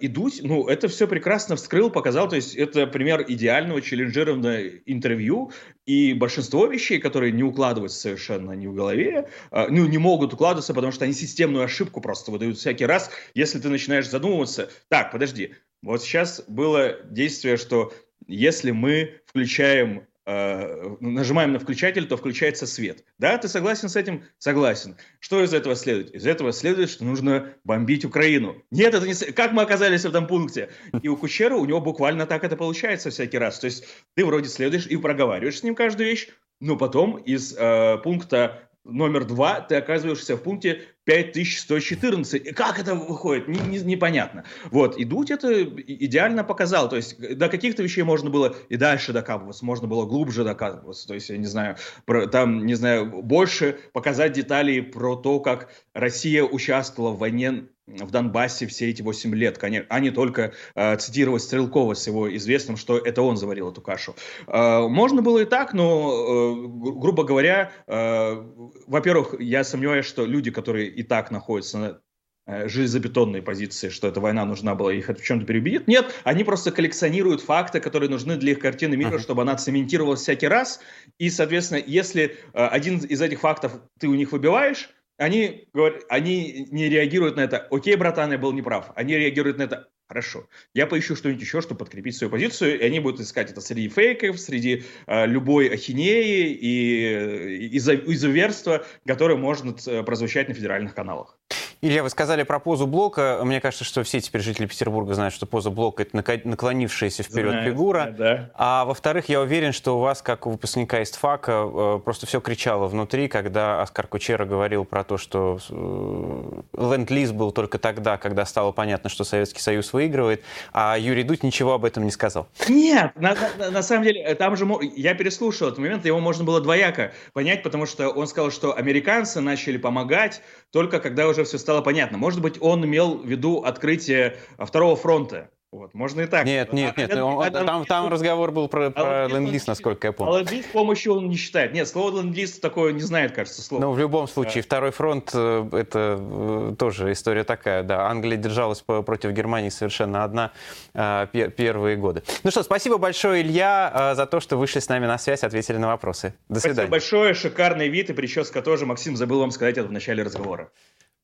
И 0.00 0.08
Дудь, 0.08 0.40
ну, 0.42 0.66
это 0.66 0.88
все 0.88 1.08
прекрасно 1.08 1.56
вскрыл, 1.56 1.88
показал, 1.88 2.28
то 2.28 2.36
есть 2.36 2.54
это 2.54 2.86
пример 2.86 3.24
идеального 3.26 3.80
челленджированного 3.80 4.68
интервью, 4.84 5.52
и 5.86 6.01
большинство 6.12 6.66
вещей, 6.66 6.98
которые 6.98 7.32
не 7.32 7.42
укладываются 7.42 8.00
совершенно 8.00 8.52
ни 8.52 8.66
в 8.66 8.74
голове, 8.74 9.28
э, 9.50 9.66
ну, 9.68 9.86
не 9.86 9.98
могут 9.98 10.34
укладываться, 10.34 10.74
потому 10.74 10.92
что 10.92 11.04
они 11.04 11.14
системную 11.14 11.64
ошибку 11.64 12.00
просто 12.00 12.30
выдают 12.30 12.58
всякий 12.58 12.86
раз, 12.86 13.10
если 13.34 13.60
ты 13.60 13.68
начинаешь 13.68 14.08
задумываться. 14.08 14.70
Так, 14.88 15.12
подожди, 15.12 15.54
вот 15.82 16.02
сейчас 16.02 16.42
было 16.48 16.98
действие, 17.04 17.56
что 17.56 17.92
если 18.26 18.70
мы 18.70 19.20
включаем 19.26 20.06
нажимаем 20.24 21.52
на 21.52 21.58
включатель, 21.58 22.06
то 22.06 22.16
включается 22.16 22.66
свет. 22.66 23.04
Да, 23.18 23.36
ты 23.38 23.48
согласен 23.48 23.88
с 23.88 23.96
этим? 23.96 24.24
Согласен. 24.38 24.96
Что 25.18 25.42
из 25.42 25.52
этого 25.52 25.74
следует? 25.74 26.14
Из 26.14 26.26
этого 26.26 26.52
следует, 26.52 26.90
что 26.90 27.04
нужно 27.04 27.54
бомбить 27.64 28.04
Украину. 28.04 28.62
Нет, 28.70 28.94
это 28.94 29.06
не... 29.06 29.14
Как 29.32 29.52
мы 29.52 29.62
оказались 29.62 30.02
в 30.02 30.08
этом 30.08 30.26
пункте? 30.26 30.70
И 31.02 31.08
у 31.08 31.16
Кучера 31.16 31.56
у 31.56 31.64
него 31.64 31.80
буквально 31.80 32.26
так 32.26 32.44
это 32.44 32.56
получается 32.56 33.10
всякий 33.10 33.38
раз. 33.38 33.58
То 33.58 33.64
есть 33.66 33.84
ты 34.14 34.24
вроде 34.24 34.48
следуешь 34.48 34.86
и 34.86 34.96
проговариваешь 34.96 35.58
с 35.58 35.62
ним 35.64 35.74
каждую 35.74 36.08
вещь, 36.08 36.28
но 36.60 36.76
потом 36.76 37.16
из 37.16 37.56
э, 37.58 37.98
пункта 38.04 38.68
номер 38.84 39.24
два, 39.24 39.60
ты 39.60 39.76
оказываешься 39.76 40.36
в 40.36 40.42
пункте 40.42 40.82
5114. 41.04 42.54
Как 42.54 42.78
это 42.78 42.94
выходит? 42.94 43.48
Не, 43.48 43.58
не, 43.60 43.78
непонятно. 43.80 44.44
Вот, 44.70 44.96
и 44.96 45.04
Дудь 45.04 45.30
это 45.30 45.64
идеально 45.64 46.44
показал. 46.44 46.88
То 46.88 46.96
есть 46.96 47.18
до 47.18 47.48
каких-то 47.48 47.82
вещей 47.82 48.02
можно 48.02 48.30
было 48.30 48.54
и 48.68 48.76
дальше 48.76 49.12
докапываться, 49.12 49.64
можно 49.64 49.88
было 49.88 50.06
глубже 50.06 50.44
докапываться. 50.44 51.06
То 51.08 51.14
есть, 51.14 51.30
я 51.30 51.38
не 51.38 51.46
знаю, 51.46 51.76
про, 52.04 52.26
там, 52.26 52.66
не 52.66 52.74
знаю, 52.74 53.22
больше 53.22 53.78
показать 53.92 54.32
деталей 54.32 54.82
про 54.82 55.16
то, 55.16 55.40
как 55.40 55.70
Россия 55.94 56.44
участвовала 56.44 57.12
в 57.12 57.18
войне 57.18 57.68
в 57.86 58.10
Донбассе 58.10 58.66
все 58.66 58.90
эти 58.90 59.02
8 59.02 59.34
лет, 59.34 59.58
а 59.62 60.00
не 60.00 60.10
только 60.10 60.52
э, 60.74 60.96
цитировать 60.96 61.42
Стрелкова 61.42 61.94
с 61.94 62.06
его 62.06 62.34
известным, 62.36 62.76
что 62.76 62.96
это 62.96 63.22
он 63.22 63.36
заварил 63.36 63.70
эту 63.70 63.80
кашу. 63.80 64.14
Э, 64.46 64.86
можно 64.86 65.20
было 65.20 65.40
и 65.40 65.44
так, 65.44 65.74
но, 65.74 66.12
э, 66.12 67.00
грубо 67.00 67.24
говоря, 67.24 67.72
э, 67.86 68.44
во-первых, 68.86 69.34
я 69.40 69.64
сомневаюсь, 69.64 70.06
что 70.06 70.24
люди, 70.24 70.50
которые 70.50 70.91
и 70.92 71.02
так 71.02 71.30
находятся 71.30 71.78
на 71.78 72.00
э, 72.46 72.68
железобетонной 72.68 73.42
позиции, 73.42 73.88
что 73.88 74.08
эта 74.08 74.20
война 74.20 74.44
нужна 74.44 74.74
была, 74.74 74.92
их 74.92 75.08
в 75.08 75.22
чем-то 75.22 75.46
переубедит. 75.46 75.88
Нет, 75.88 76.14
они 76.24 76.44
просто 76.44 76.72
коллекционируют 76.72 77.40
факты, 77.40 77.80
которые 77.80 78.10
нужны 78.10 78.36
для 78.36 78.52
их 78.52 78.58
картины 78.58 78.96
мира, 78.96 79.18
чтобы 79.18 79.42
она 79.42 79.56
цементировалась 79.56 80.20
всякий 80.20 80.48
раз. 80.48 80.80
И, 81.18 81.30
соответственно, 81.30 81.82
если 81.84 82.24
э, 82.24 82.66
один 82.66 82.98
из 82.98 83.20
этих 83.20 83.40
фактов 83.40 83.80
ты 83.98 84.08
у 84.08 84.14
них 84.14 84.32
выбиваешь, 84.32 84.90
они, 85.18 85.68
говорят, 85.72 86.02
они 86.08 86.66
не 86.70 86.88
реагируют 86.88 87.36
на 87.36 87.42
это. 87.42 87.68
Окей, 87.70 87.96
братан, 87.96 88.32
я 88.32 88.38
был 88.38 88.52
неправ. 88.52 88.92
Они 88.96 89.14
реагируют 89.16 89.58
на 89.58 89.62
это. 89.62 89.88
Хорошо. 90.08 90.46
Я 90.74 90.86
поищу 90.86 91.16
что-нибудь 91.16 91.42
еще, 91.42 91.60
чтобы 91.62 91.78
подкрепить 91.78 92.16
свою 92.16 92.30
позицию, 92.30 92.78
и 92.78 92.84
они 92.84 93.00
будут 93.00 93.20
искать 93.20 93.50
это 93.50 93.60
среди 93.60 93.88
фейков, 93.88 94.38
среди 94.38 94.84
э, 95.06 95.26
любой 95.26 95.68
ахинеи 95.68 96.52
и, 96.52 97.66
и 97.68 97.76
изуверства, 97.78 98.84
которое 99.06 99.36
может 99.36 99.84
прозвучать 100.04 100.48
на 100.48 100.54
федеральных 100.54 100.94
каналах. 100.94 101.38
Илья, 101.84 102.04
вы 102.04 102.10
сказали 102.10 102.44
про 102.44 102.60
позу 102.60 102.86
блока. 102.86 103.40
Мне 103.42 103.60
кажется, 103.60 103.82
что 103.82 104.04
все 104.04 104.20
теперь 104.20 104.40
жители 104.40 104.66
Петербурга 104.66 105.14
знают, 105.14 105.34
что 105.34 105.46
поза 105.46 105.68
блока– 105.68 106.02
это 106.04 106.16
наклонившаяся 106.16 107.24
вперед 107.24 107.50
Знаю, 107.50 107.72
фигура. 107.72 108.14
Да. 108.16 108.50
А 108.54 108.84
во-вторых, 108.84 109.28
я 109.28 109.40
уверен, 109.40 109.72
что 109.72 109.98
у 109.98 110.00
вас, 110.00 110.22
как 110.22 110.46
у 110.46 110.50
выпускника 110.50 111.02
ИСТФАКа, 111.02 111.50
э, 111.50 112.00
просто 112.04 112.26
все 112.26 112.40
кричало 112.40 112.86
внутри, 112.86 113.26
когда 113.26 113.82
Оскар 113.82 114.06
Кучера 114.06 114.44
говорил 114.44 114.84
про 114.84 115.02
то, 115.02 115.18
что 115.18 115.58
э, 115.70 116.62
ленд-лиз 116.80 117.32
был 117.32 117.50
только 117.50 117.80
тогда, 117.80 118.16
когда 118.16 118.46
стало 118.46 118.70
понятно, 118.70 119.10
что 119.10 119.24
Советский 119.24 119.60
Союз 119.60 119.92
выигрывает, 119.92 120.44
а 120.72 120.96
Юрий 120.96 121.24
Дудь 121.24 121.42
ничего 121.42 121.72
об 121.72 121.84
этом 121.84 122.04
не 122.04 122.12
сказал. 122.12 122.46
Нет, 122.68 123.10
на, 123.16 123.34
на, 123.58 123.72
на 123.72 123.82
самом 123.82 124.04
деле, 124.04 124.32
там 124.36 124.56
же 124.56 124.68
я 124.94 125.14
переслушал 125.14 125.66
этот 125.66 125.80
момент, 125.80 126.06
его 126.06 126.20
можно 126.20 126.44
было 126.44 126.60
двояко 126.60 127.10
понять, 127.32 127.64
потому 127.64 127.86
что 127.86 128.08
он 128.08 128.28
сказал, 128.28 128.52
что 128.52 128.72
американцы 128.72 129.40
начали 129.40 129.78
помогать 129.78 130.42
только 130.72 131.00
когда 131.00 131.28
уже 131.28 131.44
все 131.44 131.58
стало 131.58 131.71
понятно. 131.80 132.18
Может 132.18 132.40
быть, 132.40 132.60
он 132.60 132.84
имел 132.84 133.16
в 133.18 133.26
виду 133.26 133.62
открытие 133.62 134.36
второго 134.58 134.96
фронта. 134.96 135.48
Вот, 135.72 135.94
можно 135.94 136.20
и 136.20 136.26
так. 136.26 136.44
Нет, 136.44 136.74
нет, 136.74 136.98
нет, 136.98 137.16
а, 137.16 137.24
он, 137.24 137.42
а, 137.42 137.50
там, 137.50 137.86
там 137.86 138.12
разговор 138.12 138.52
был 138.52 138.68
про, 138.68 138.90
про 138.90 139.26
ленд 139.26 139.66
насколько 139.66 140.08
я 140.08 140.12
помню. 140.12 140.34
А 140.34 140.38
ленд-лиз 140.40 140.66
помощью 140.66 141.14
он 141.14 141.30
не 141.30 141.36
считает. 141.36 141.72
Нет, 141.72 141.88
слово 141.88 142.20
ленд 142.20 142.60
такое 142.60 142.92
не 142.92 143.00
знает, 143.00 143.32
кажется, 143.32 143.62
слово. 143.62 143.80
Ну, 143.80 143.92
в 143.92 143.98
любом 143.98 144.28
случае, 144.28 144.56
да. 144.56 144.66
второй 144.66 144.90
фронт 144.90 145.30
э,– 145.32 145.68
это 145.72 146.18
э, 146.20 146.74
тоже 146.78 147.12
история 147.12 147.44
такая, 147.44 147.82
да. 147.84 148.06
Англия 148.06 148.36
держалась 148.36 148.82
против 148.82 149.30
Германии 149.30 149.70
совершенно 149.70 150.24
одна 150.24 150.52
э, 150.92 151.26
первые 151.32 151.96
годы. 151.96 152.22
Ну 152.42 152.50
что, 152.50 152.62
спасибо 152.62 152.98
большое, 152.98 153.40
Илья, 153.40 154.12
за 154.14 154.26
то, 154.26 154.40
что 154.40 154.58
вышли 154.58 154.80
с 154.80 154.90
нами 154.90 155.06
на 155.06 155.16
связь, 155.16 155.42
ответили 155.42 155.78
на 155.78 155.86
вопросы. 155.86 156.34
До 156.50 156.60
свидания. 156.60 156.74
Спасибо 156.74 156.90
большое, 156.90 157.32
шикарный 157.32 157.88
вид 157.88 158.10
и 158.10 158.12
прическа 158.12 158.60
тоже. 158.60 158.84
Максим, 158.84 159.16
забыл 159.16 159.40
вам 159.40 159.50
сказать 159.50 159.78
это 159.78 159.88
в 159.88 159.92
начале 159.92 160.22
разговора. 160.22 160.68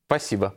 Спасибо. 0.08 0.54